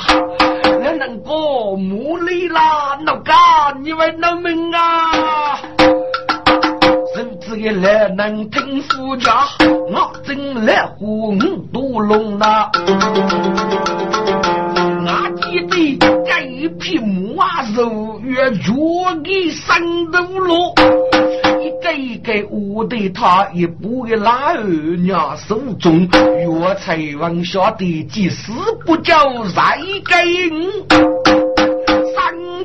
[0.81, 3.33] 来能过木里啦，老家
[3.81, 5.59] 你为农民啊！
[7.57, 9.47] 一来能听夫家，
[9.91, 11.37] 我真来呼五
[11.73, 12.69] 多龙呐！
[15.05, 18.71] 我记得这一匹马肉越脚
[19.23, 19.81] 给三
[20.11, 20.73] 头路，
[21.91, 28.51] 一个一个我对他一步一拉二娘手中，岳才王晓得即使
[28.85, 29.25] 不叫
[29.55, 30.59] 再给。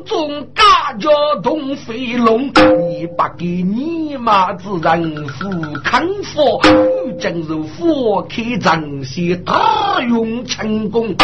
[0.04, 1.08] 中家家
[1.42, 5.50] 东飞龙，你不给你妈子人夫
[5.82, 6.60] 看佛，
[7.18, 11.16] 今日佛开正些大用成功。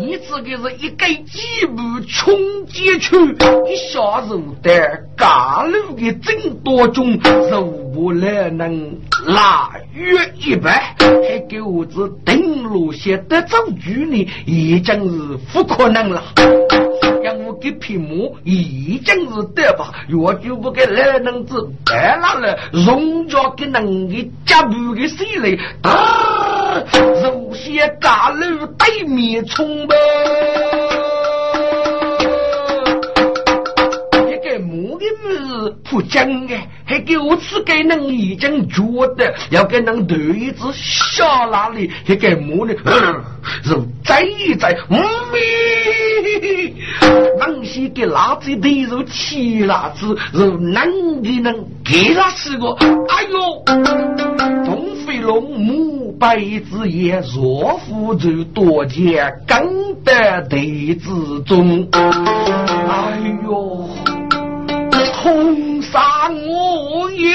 [0.00, 2.34] 你这个是一个几步冲
[2.66, 3.14] 进去，
[3.68, 7.18] 一下子在嘎路的真多种，
[7.50, 16.22] 肉不来能拉约一百，还给我这登陆写得走距离，已经是不可能了。
[17.22, 18.06] 让我给匹马
[18.44, 25.58] 已经是得吧，我就不给来能子白拉了，荣家给能给加步的谁来？
[25.82, 26.82] 啊，
[27.60, 29.96] 些大路对面冲呗，
[35.00, 38.82] 的母不讲的，还给我自己人已经觉
[39.16, 42.74] 得要给人头一只下哪里，还给母的，
[43.64, 43.74] 是
[44.04, 45.00] 再一再，嗯
[45.32, 46.74] 咪，
[47.38, 50.86] 往西给垃圾堆入起垃圾，是男
[51.22, 52.70] 的人给他吃个，
[53.08, 53.64] 哎呦，
[54.64, 56.36] 东飞龙母白
[56.70, 61.08] 子也若夫就多见更得地之
[61.46, 63.88] 中，哎呦。
[65.22, 66.00] 红山
[66.48, 67.28] 我也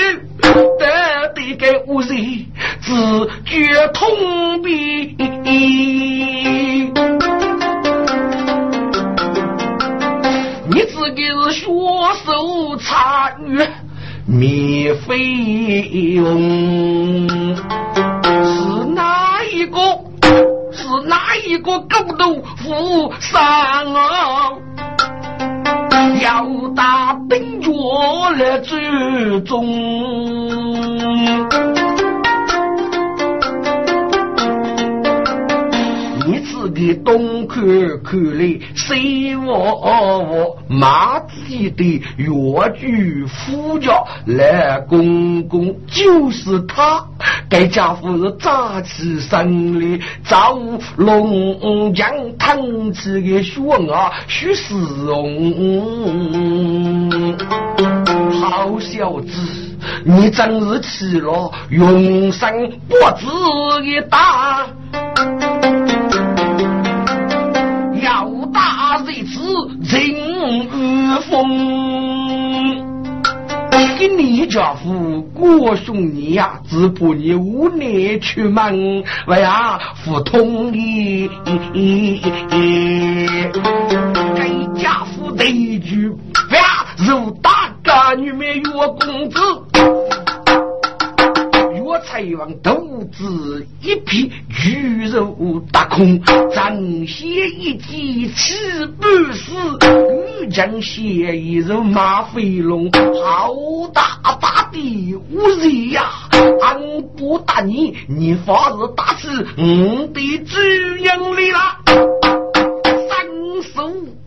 [0.80, 2.46] 得的个无人
[2.82, 5.16] 自觉痛悲。
[10.68, 11.66] 你自己是学
[12.26, 13.60] 手参与
[14.26, 15.20] 免费
[16.16, 16.26] 用，
[18.44, 19.78] 是哪一个？
[20.72, 23.42] 是哪一个狗头富商
[23.94, 24.52] 啊？
[26.22, 26.46] 要
[26.76, 27.72] 打兵脚
[28.38, 29.66] 来追踪，
[36.26, 37.64] 你自己东看
[38.04, 40.30] 看来，西望望，
[40.70, 42.28] 马己的越
[42.78, 43.92] 剧夫家
[44.26, 47.06] 来公公就是他。
[47.48, 50.58] 该家伙是扎起身来，造
[50.98, 53.62] 龙江堂起的血
[53.94, 54.74] 啊，许世
[55.06, 57.12] 荣，
[58.42, 62.52] 好小子，你真是起了永生
[62.90, 63.28] 不子
[63.84, 64.66] 的大，
[68.02, 70.02] 要打这次人
[70.66, 72.25] 与风。
[74.08, 81.28] 给你家父过兄你呀，只怕你无奈出门，为呀不同意。
[84.36, 86.10] 这家父的一句，
[86.52, 88.64] 呀，如大哥女没月
[89.00, 89.40] 工资。
[92.04, 94.30] 才王肚子一片
[94.66, 96.22] 鱼肉大空，
[96.54, 97.26] 张血
[97.58, 98.54] 一击七
[99.00, 99.54] 半死，
[100.42, 102.92] 玉将血一如马飞龙，
[103.24, 103.54] 好
[103.94, 106.04] 大大的无人呀！
[106.62, 111.60] 俺不打你，你发誓打死我的主人里了，
[113.10, 114.25] 三十五。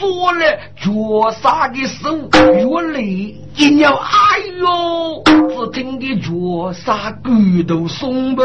[0.00, 0.40] 做了
[0.82, 2.08] 脚杀的手
[2.54, 5.22] 越累一鸟，哎呦！
[5.26, 8.42] 只听得脚杀骨头松吧。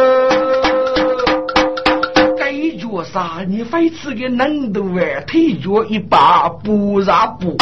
[2.37, 7.55] 该脚杀你非吃个能头哎，腿脚一把不让不。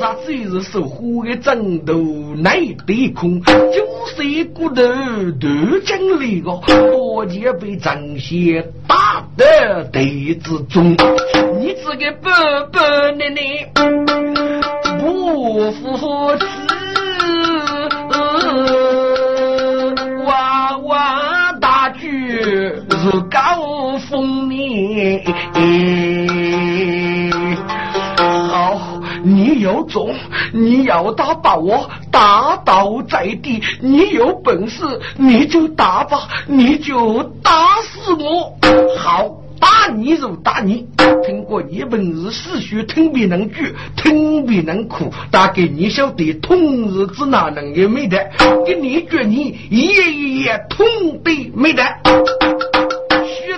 [0.00, 1.92] 啥子是守护的枕头
[2.36, 4.82] 内得空，就是一骨头
[5.38, 10.96] 都经历个，多见被张些打的地之中。
[11.58, 12.32] 你这个笨
[12.72, 13.66] 笨的你，
[14.98, 16.46] 不服气，
[20.24, 25.22] 娃娃大举是高峰呢。
[29.50, 30.14] 你有种，
[30.52, 34.84] 你要打把我打倒在地，你有本事
[35.16, 38.56] 你就打吧，你就打死我。
[38.96, 39.36] 好。
[39.60, 40.86] 打你就打你，
[41.22, 48.16] 听过一本是四书，听别人句，听别人苦，打给你晓得痛日子哪能也没得，
[48.64, 50.86] 给你觉你一夜一夜痛
[51.22, 51.82] 的没得。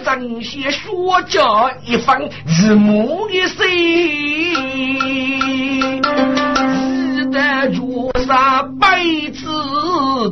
[0.02, 3.62] 徐正先说教一番，日暮的谁？
[7.14, 7.38] 记得
[7.70, 7.80] 脚
[8.26, 9.00] 上白
[9.32, 9.46] 子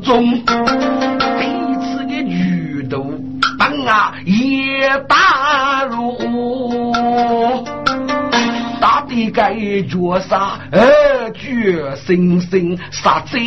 [0.01, 0.43] 中，
[1.39, 1.47] 每
[1.79, 3.15] 次的举头。
[3.59, 6.93] 当啊，也打入
[8.81, 13.39] 打的该绝杀，二绝生生杀在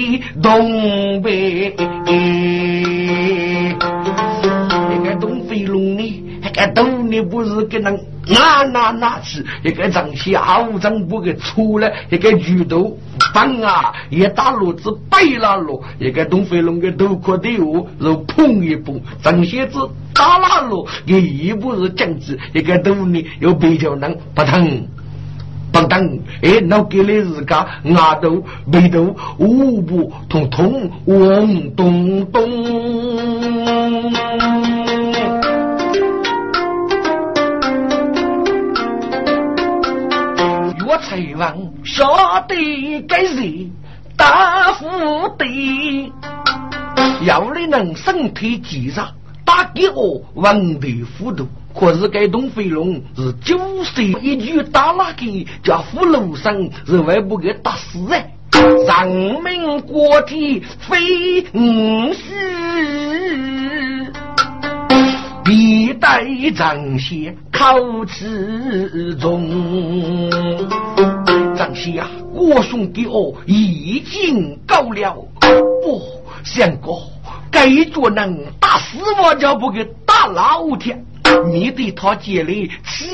[0.41, 1.75] 东北。
[4.89, 6.02] 那个东飞龙？
[6.53, 7.21] 个东呢？
[7.23, 9.43] 不是给人拿拿拿去？
[9.63, 11.91] 一个张小张不给出来？
[12.09, 12.97] 一个举头。
[13.33, 13.91] 棒啊！
[14.09, 19.01] 一打炉子白了，一个东飞龙的头壳的我，就碰一碰。
[19.23, 19.79] 长些子
[20.13, 24.87] 打拉炉，也一步是将子，一个头呢又比较能不疼
[25.71, 26.19] 不疼。
[26.43, 32.43] 哎，那给你自家牙头、眉头、五步通通嗡咚咚。
[40.99, 42.05] 才王晓
[42.47, 43.71] 得该人
[44.15, 44.87] 大富
[45.37, 46.11] 的，
[47.25, 49.11] 要你能身体健壮，
[49.43, 58.29] 打给我文的糊涂，可是该东飞龙是九岁一句打那个叫俘虏生，是为不给打死哎！
[58.53, 62.52] 人民国体非五世，
[66.03, 66.21] 待
[66.53, 69.49] 张先考之中。
[71.55, 75.15] 张先啊，我兄弟哦已经够了，
[75.81, 76.01] 不，
[76.43, 77.01] 相公，
[77.49, 81.01] 该做能打死我，就不给打老天。
[81.49, 83.07] 你对他建立七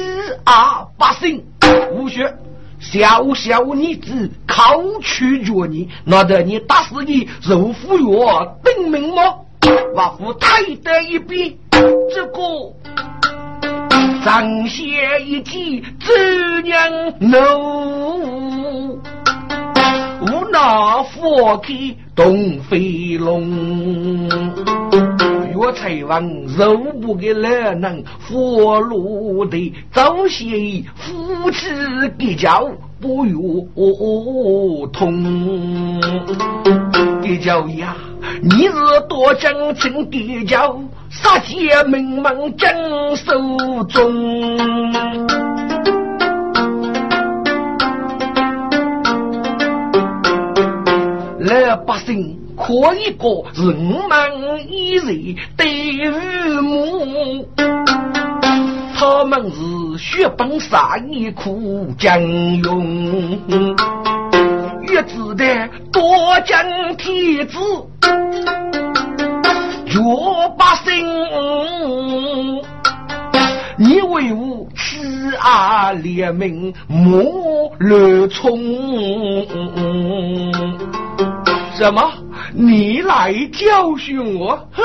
[0.43, 1.45] 二八姓，
[1.91, 2.35] 无学
[2.79, 9.35] 小小女子考取决你，难得你打死你肉服药等命吗？
[9.93, 12.41] 我夫太得一笔，这个
[14.30, 16.88] 张先一计，怎样
[17.19, 18.91] 弄？
[20.21, 21.73] 无那佛开
[22.13, 24.30] 东飞龙。
[25.51, 26.23] 岳才王
[26.55, 31.65] 肉不给来人，佛路的早些夫妻
[32.15, 32.69] 比较
[33.01, 33.67] 不如
[34.93, 35.99] 同。
[37.21, 37.95] 比较呀，
[38.41, 38.73] 你是
[39.07, 40.79] 多真情比较，
[41.09, 43.33] 杀劫名门真手
[43.89, 44.57] 中。
[51.39, 52.37] 老百姓。
[52.61, 57.47] 可一个人们一人对父母，
[58.99, 63.39] 他们是血本杀义苦将勇，
[64.89, 66.61] 越子的多将
[66.97, 67.57] 天子，
[69.85, 69.97] 绝
[70.57, 72.61] 百姓，
[73.77, 78.59] 你为我欺阿怜悯，莫乱冲，
[81.73, 82.11] 什么？
[82.53, 84.83] 你来教训我，哼！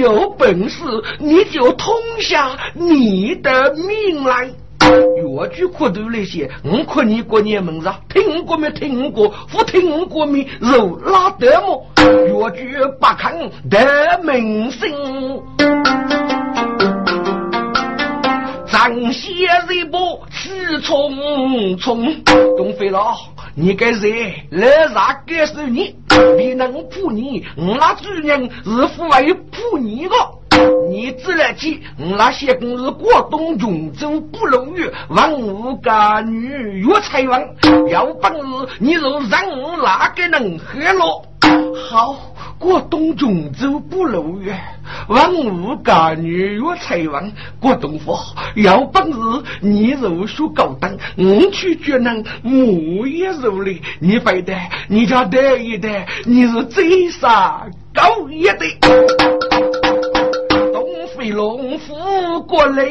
[0.00, 0.78] 有本事
[1.18, 4.50] 你就通下你的命来。
[5.16, 9.28] 越剧苦头那些，我看你过年门子听过没听过？
[9.50, 10.46] 不听过没？
[10.60, 11.84] 肉拉得么？
[11.98, 13.36] 越剧不看
[13.68, 14.92] 得明星，
[18.70, 19.34] 张先
[19.70, 22.06] 一波气冲冲，
[22.56, 23.00] 东飞了。
[23.56, 25.96] 你该谁来啥该是你？
[26.36, 27.44] 你能扑你？
[27.56, 30.14] 我那主人是父为扑你的。
[30.88, 37.40] 你自然去，我那些公是广东永州不容易，王五家女岳才王，
[37.90, 41.22] 有本事你就让我哪个能喝了？
[41.90, 42.16] 好。
[42.58, 44.58] 过东中州不路远，
[45.08, 47.30] 万物干女若财旺，
[47.60, 48.16] 过东府
[48.54, 49.18] 有本事
[49.60, 54.54] 你如属高档，我去绝能木也肉里，你非得
[54.88, 58.66] 你家得一得，你是最傻高一的，
[60.72, 60.84] 东
[61.16, 62.86] 飞龙虎过来。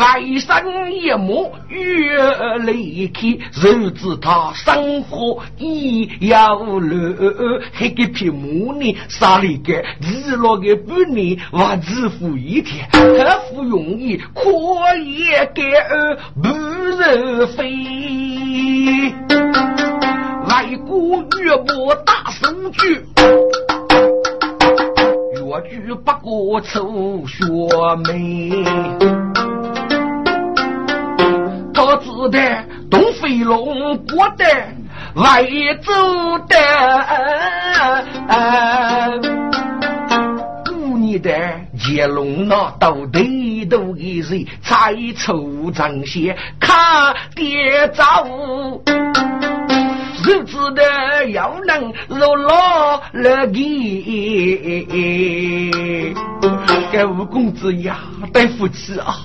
[0.00, 3.20] 外甥一目越离开，
[3.52, 8.96] 谁知他生活已要乱，黑个皮毛呢？
[9.10, 14.16] 杀了个日落个半年，还日复一天，何不容易？
[14.34, 19.12] 可也给儿不人飞。
[20.48, 23.04] 外国越不大手举，
[25.34, 27.44] 越举不过丑学
[28.08, 29.19] 妹。
[31.82, 32.38] 我子的
[32.90, 34.44] 东飞龙过的
[35.14, 35.42] 外
[35.82, 35.90] 走
[36.46, 36.54] 的，
[40.66, 41.32] 过年的
[41.78, 48.26] 接龙那到对头的人才出张些看爹早，
[50.22, 53.58] 日子的要能如老了的，
[56.92, 58.00] 该五公子呀，
[58.34, 59.16] 对不起啊。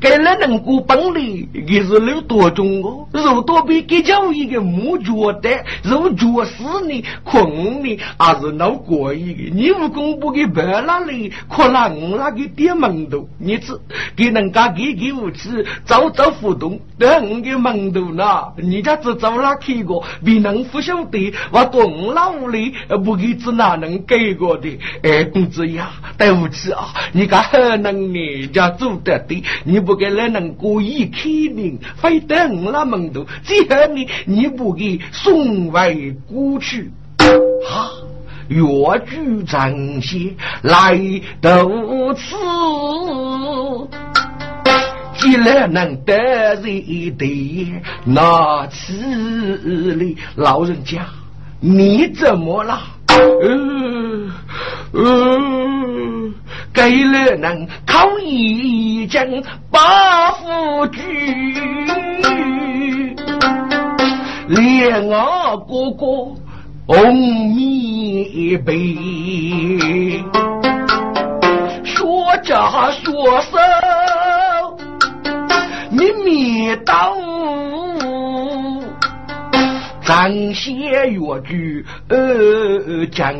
[0.00, 3.08] 该那能过本领，也是有多重哦。
[3.10, 9.50] 如多比给叫一个木脚的，如脚死呢，困呢，还是闹过一个。
[9.52, 13.72] 你武功不给白那里，可能我那个点门头，你知
[14.14, 15.50] 给人家给给武器，
[15.84, 18.24] 早早互动，等我给门头呢？
[18.56, 20.04] 你家只走哪去过？
[20.24, 22.72] 别人不晓得，我东老里
[23.04, 24.78] 不给只哪能给过的？
[25.02, 29.87] 哎，公子呀，对不起啊，你看很能你家做得对，你。
[29.88, 31.18] 不给来能故意开
[31.54, 36.92] 明，非等那门徒，最后你你不给送回过去，
[37.66, 37.88] 哈，
[38.48, 38.62] 越
[39.06, 41.00] 剧张些来
[41.40, 41.64] 到
[42.12, 42.36] 此，
[45.16, 46.14] 既然能得
[46.56, 47.72] 人的
[48.04, 48.92] 那此
[49.94, 51.06] 里老人家，
[51.60, 52.78] 你怎么了？
[53.42, 54.30] 嗯，
[54.92, 56.34] 嗯，
[56.72, 59.26] 给了能靠一将
[59.70, 61.00] 把夫举，
[64.48, 66.06] 连我哥哥
[66.86, 67.16] 红
[67.54, 68.96] 一杯，
[71.84, 73.58] 说着说手，
[75.90, 77.12] 你面当。
[80.08, 80.72] 张些
[81.10, 83.34] 越剧呃讲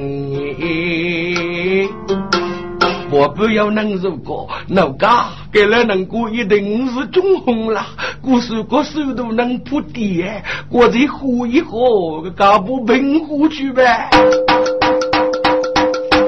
[3.11, 7.87] 我不要能如果老家给了能过一定是中红了，
[8.21, 10.23] 故事过手都能铺地，
[10.71, 14.11] 我再喝一喝，搞不平湖去呗。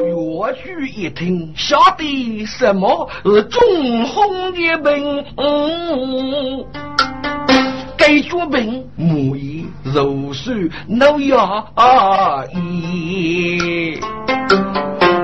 [0.06, 5.22] 越剧一听，晓得什么是中红的病？
[8.10, 11.64] 该脚病，木叶柔水脑牙
[12.52, 14.00] 医，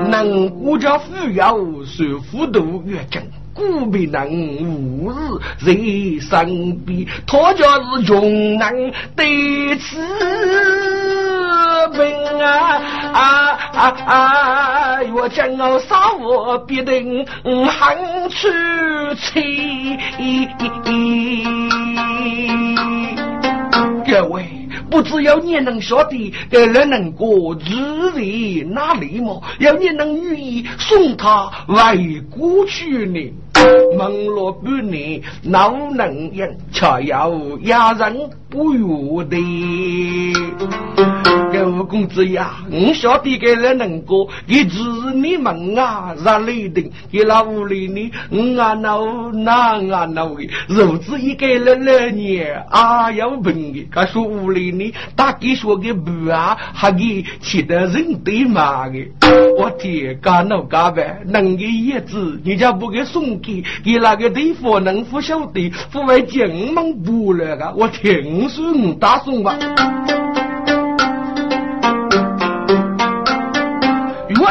[0.09, 3.21] 能顾家富有受福度越正，
[3.53, 4.25] 古病能
[4.63, 5.15] 无日
[5.65, 5.73] 在
[6.29, 9.97] 身边，他家是穷人得此
[11.91, 11.99] 病
[12.41, 12.81] 啊
[13.11, 14.99] 啊啊啊！
[15.13, 17.25] 我将我杀我必定
[17.67, 17.97] 喊
[18.29, 18.47] 出
[19.15, 19.97] 气。
[24.05, 24.45] 各位，
[24.89, 28.21] 不知有你能晓得该人能过日在
[28.69, 29.43] 哪里么？
[29.59, 33.33] 要你能愿意送他回过去呢？
[33.97, 37.31] 忙了半年，老能人却要
[37.63, 39.37] 压人不如的
[41.57, 41.67] 的。
[41.77, 44.79] 五公子呀，我晓得给了能过，一直
[45.13, 58.97] 你们啊，让雷霆给老屋里呢，我啊闹那啊闹的，如此一个了两年啊要病的，他说屋里呢，大概说个不啊，还给其他人对骂的，
[59.57, 69.57] 我天，干闹干呗，能给叶子，你家不给送给，给那个地方能不晓得，不为进门不了个，我听说你打送吧。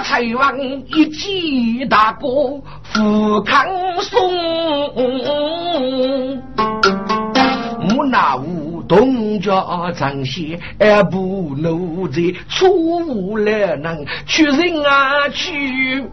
[0.01, 2.29] 台湾一记大哥
[2.83, 3.67] 富康
[4.03, 4.21] 松，
[7.81, 9.53] 木那屋东家
[9.99, 10.59] 张些
[11.11, 12.67] 不奴才，出
[13.07, 16.05] 无了能去人啊去，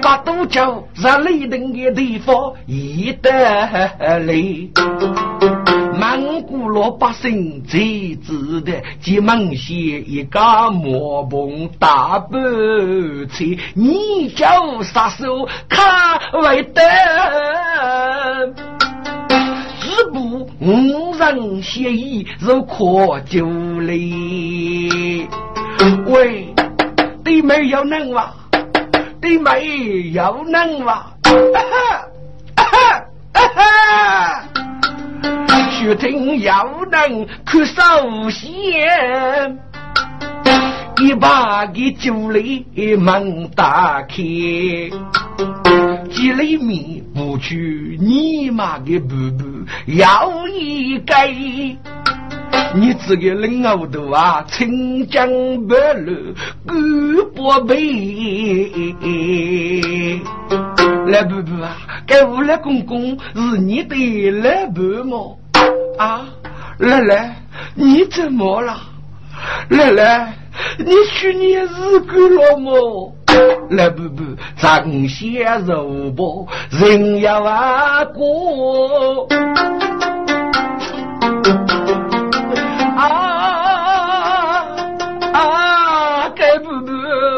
[0.00, 4.70] 把都叫让雷登的地方一得累。
[6.72, 12.38] 老百姓最知的，即蒙些一个毛棚大白
[13.30, 16.80] 菜，你叫杀手看为得，
[19.80, 23.46] 只不五人协议如可就
[23.80, 25.28] 哩。
[26.06, 26.54] 喂，
[27.22, 28.32] 对妹要能哇，
[29.20, 31.32] 对妹要能哇，哈
[32.56, 33.04] 哈
[33.34, 34.41] 哈哈。
[35.82, 39.58] 决定要能去首先，
[41.00, 42.64] 一把给酒里
[42.96, 44.14] 门打开，
[46.08, 49.44] 几里米不去你妈的布布
[49.86, 51.26] 要一盖，
[52.74, 55.26] 你这个人熬头啊，清江
[55.66, 56.32] 白露
[56.64, 57.74] 古宝贝，
[61.08, 61.76] 来布布啊，
[62.06, 65.40] 该屋来公公是你的来布么？
[65.98, 66.26] 啊，
[66.78, 67.36] 奶奶，
[67.74, 68.76] 你怎么了？
[69.68, 70.34] 奶奶，
[70.78, 73.16] 你去年日过了么？
[73.70, 74.22] 来不不，
[74.58, 79.26] 长些肉包，人要啊过。
[82.96, 84.66] 啊
[85.32, 86.92] 啊，该不不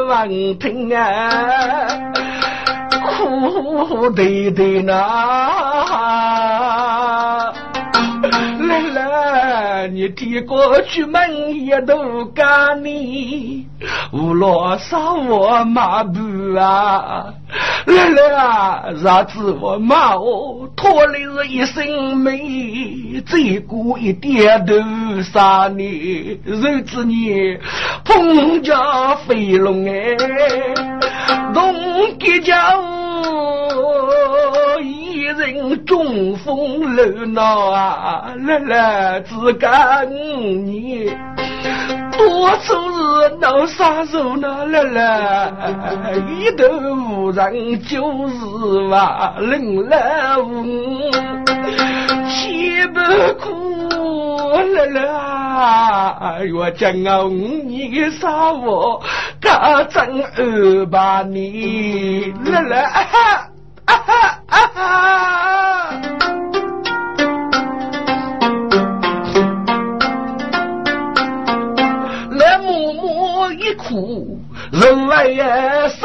[0.08, 0.28] 忘
[0.58, 1.86] 听啊，
[3.06, 4.94] 苦对对呐。
[9.88, 13.66] 你提过去门也都干你，
[14.12, 16.20] 无罗杀我马步
[16.56, 17.34] 啊！
[17.86, 24.74] 来来啊，让子我骂我拖累了一身美，再过一点都
[25.22, 27.58] 杀你，日子你
[28.04, 30.16] 碰家飞龙哎，
[31.52, 31.74] 龙
[32.18, 32.74] 给家
[34.82, 34.93] 一
[35.38, 38.34] 人中风热闹啊！
[38.46, 41.10] 来来，只干你
[42.16, 44.64] 多数是闹啥手呢？
[44.66, 45.52] 来来，
[46.38, 51.10] 一头人就是话，冷了无，
[52.28, 53.00] 气不
[53.40, 53.50] 苦
[54.74, 55.02] 来来，
[56.54, 57.24] 我讲啊，
[57.66, 59.02] 你个啥我
[59.40, 63.48] 可真二把你来来啊哈
[63.86, 65.90] 啊哈啊哈！
[72.30, 74.38] 来默默一哭，
[74.70, 75.26] 人来
[75.88, 75.98] 生。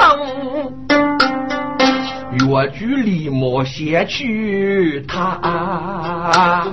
[2.32, 6.66] 越距离莫先去他。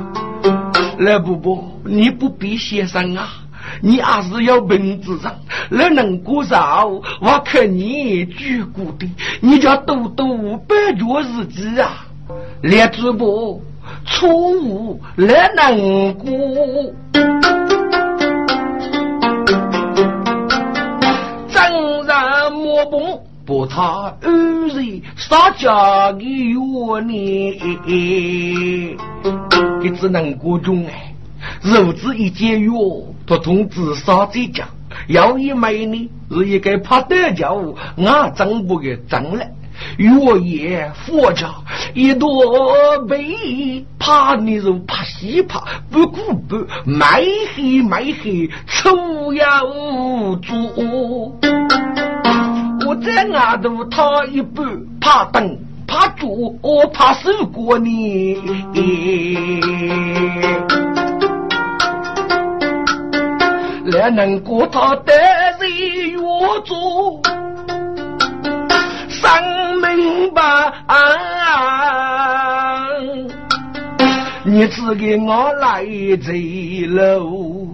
[0.99, 3.29] 来伯伯，你不必先生啊，
[3.81, 5.35] 你还是要本子上，
[5.71, 6.87] 来能过少，
[7.21, 9.09] 我看你举过的，
[9.41, 10.27] 你叫多多
[10.67, 12.07] 半脚日子啊，
[12.63, 13.61] 来主播
[14.05, 16.31] 错误来能过，
[21.49, 23.27] 真然莫不。
[23.49, 24.29] 把他二
[24.67, 26.59] 人杀家的冤
[27.07, 27.17] 呢，
[29.81, 31.16] 给只能过中哎。
[31.67, 32.71] 如此一解约，
[33.27, 34.69] 他通知杀在家，
[35.09, 37.61] 要一买呢是一个怕得叫，
[37.97, 39.45] 俺真不给争了。
[39.99, 40.09] 月
[40.43, 41.51] 夜佛家
[41.93, 42.31] 一朵
[43.09, 45.61] 被怕你就怕西怕，
[45.91, 47.25] 不顾不卖
[47.57, 51.37] 黑卖黑，臭无足。
[52.87, 54.65] 我在外头他一半，
[55.01, 58.37] 怕等怕煮，我怕受过你。
[63.97, 65.13] 来能过他得
[65.59, 65.71] 人
[66.11, 66.21] 越
[66.65, 67.23] 做，
[69.09, 69.27] 生
[69.81, 70.43] 明白。
[74.45, 75.83] 你只给我来
[76.23, 76.33] 这
[76.87, 77.69] 路，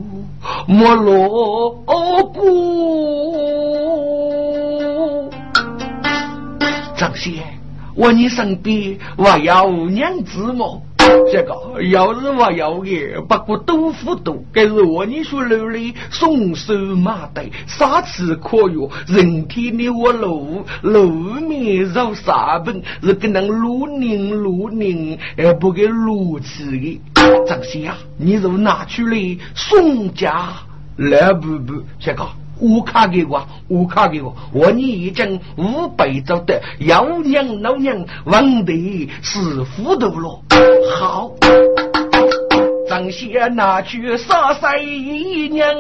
[0.67, 1.71] 莫落
[2.33, 2.51] 孤。
[6.97, 7.33] 张先，
[7.97, 10.81] 我你身边我要五娘子么？
[11.31, 18.91] 这个要是我要的，不过豆腐多，该是我你说楼里松手马袋，啥吃可哟？
[19.07, 27.01] 人体的我露露面肉沙本，是跟那露宁露宁，而不给露吃的。
[27.47, 30.51] 张先啊，你就拿出来送家
[30.97, 31.83] 来不不？
[31.99, 32.27] 这个。
[32.63, 40.41] 我卡给我，我卡给我，我你已经五百走的，要娘老娘问的是糊涂了。
[40.97, 41.33] 好，
[42.89, 44.65] 张先拿去杀死
[45.51, 45.75] 娘，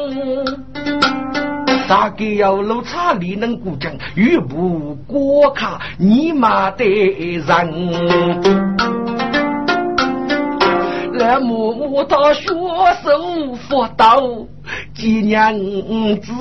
[1.88, 7.46] 大概要露茶里能过奖，玉不过卡你妈的人。
[11.12, 12.48] 来默默他学
[13.04, 14.20] 手佛道，
[14.94, 15.52] 几娘
[16.20, 16.32] 子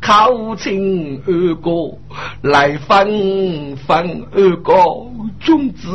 [0.00, 1.70] 靠亲二哥
[2.42, 4.72] 来分分二哥
[5.40, 5.88] 种子。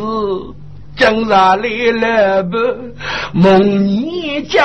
[0.98, 2.58] 江上来了不？
[3.34, 4.64] 梦你叫，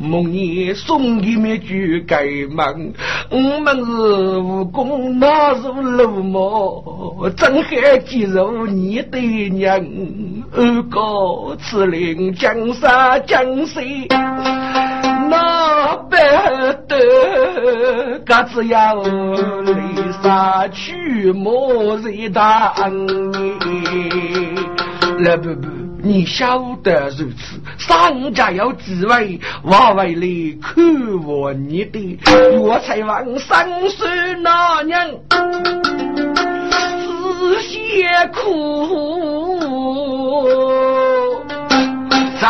[0.00, 1.66] 梦你送一面酒
[2.06, 2.92] 给门。
[3.28, 9.84] 我们是武功那如鲁莽，真还记住你的娘。
[10.52, 14.06] 二哥此令江山江水，
[15.28, 16.16] 那不
[16.86, 18.18] 得？
[18.24, 19.72] 各自要离
[20.22, 23.58] 杀去，莫人当你。
[25.20, 25.66] 来不不，
[26.00, 30.26] 你晓得如此，上家要自卫，我为了
[30.62, 30.76] 看
[31.26, 32.18] 我你的，
[32.60, 34.08] 我才往三岁
[34.42, 35.10] 那娘
[37.30, 38.48] 仔细苦，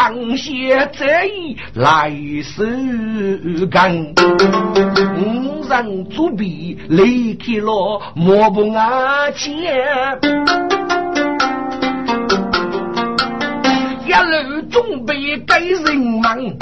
[0.00, 2.08] 张些这一来
[2.44, 3.92] 是干，
[5.16, 9.56] 五人作弊离开了莫不阿钱。
[14.06, 16.56] 一路准备给人们，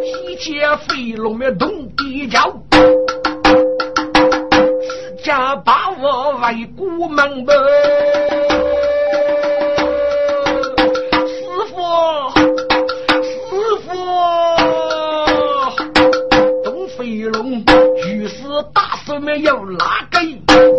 [0.00, 2.78] 提前飞龙的动地脚，自
[5.22, 7.54] 家把我为国门门。
[19.20, 20.20] 没有哪个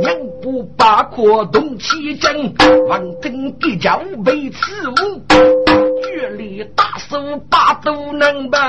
[0.01, 2.53] 娘不把可动起针，
[2.87, 4.93] 王真比较为此物，
[6.03, 7.17] 绝力大手
[7.49, 8.61] 把都能搬。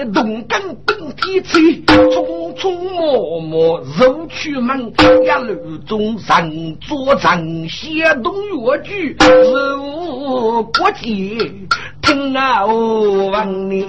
[0.00, 4.90] 的动根本体脆，匆匆忙忙入去门，
[5.22, 11.52] 一路中人作人，写动乐句，入国界。
[12.00, 13.86] 听啊，我问你。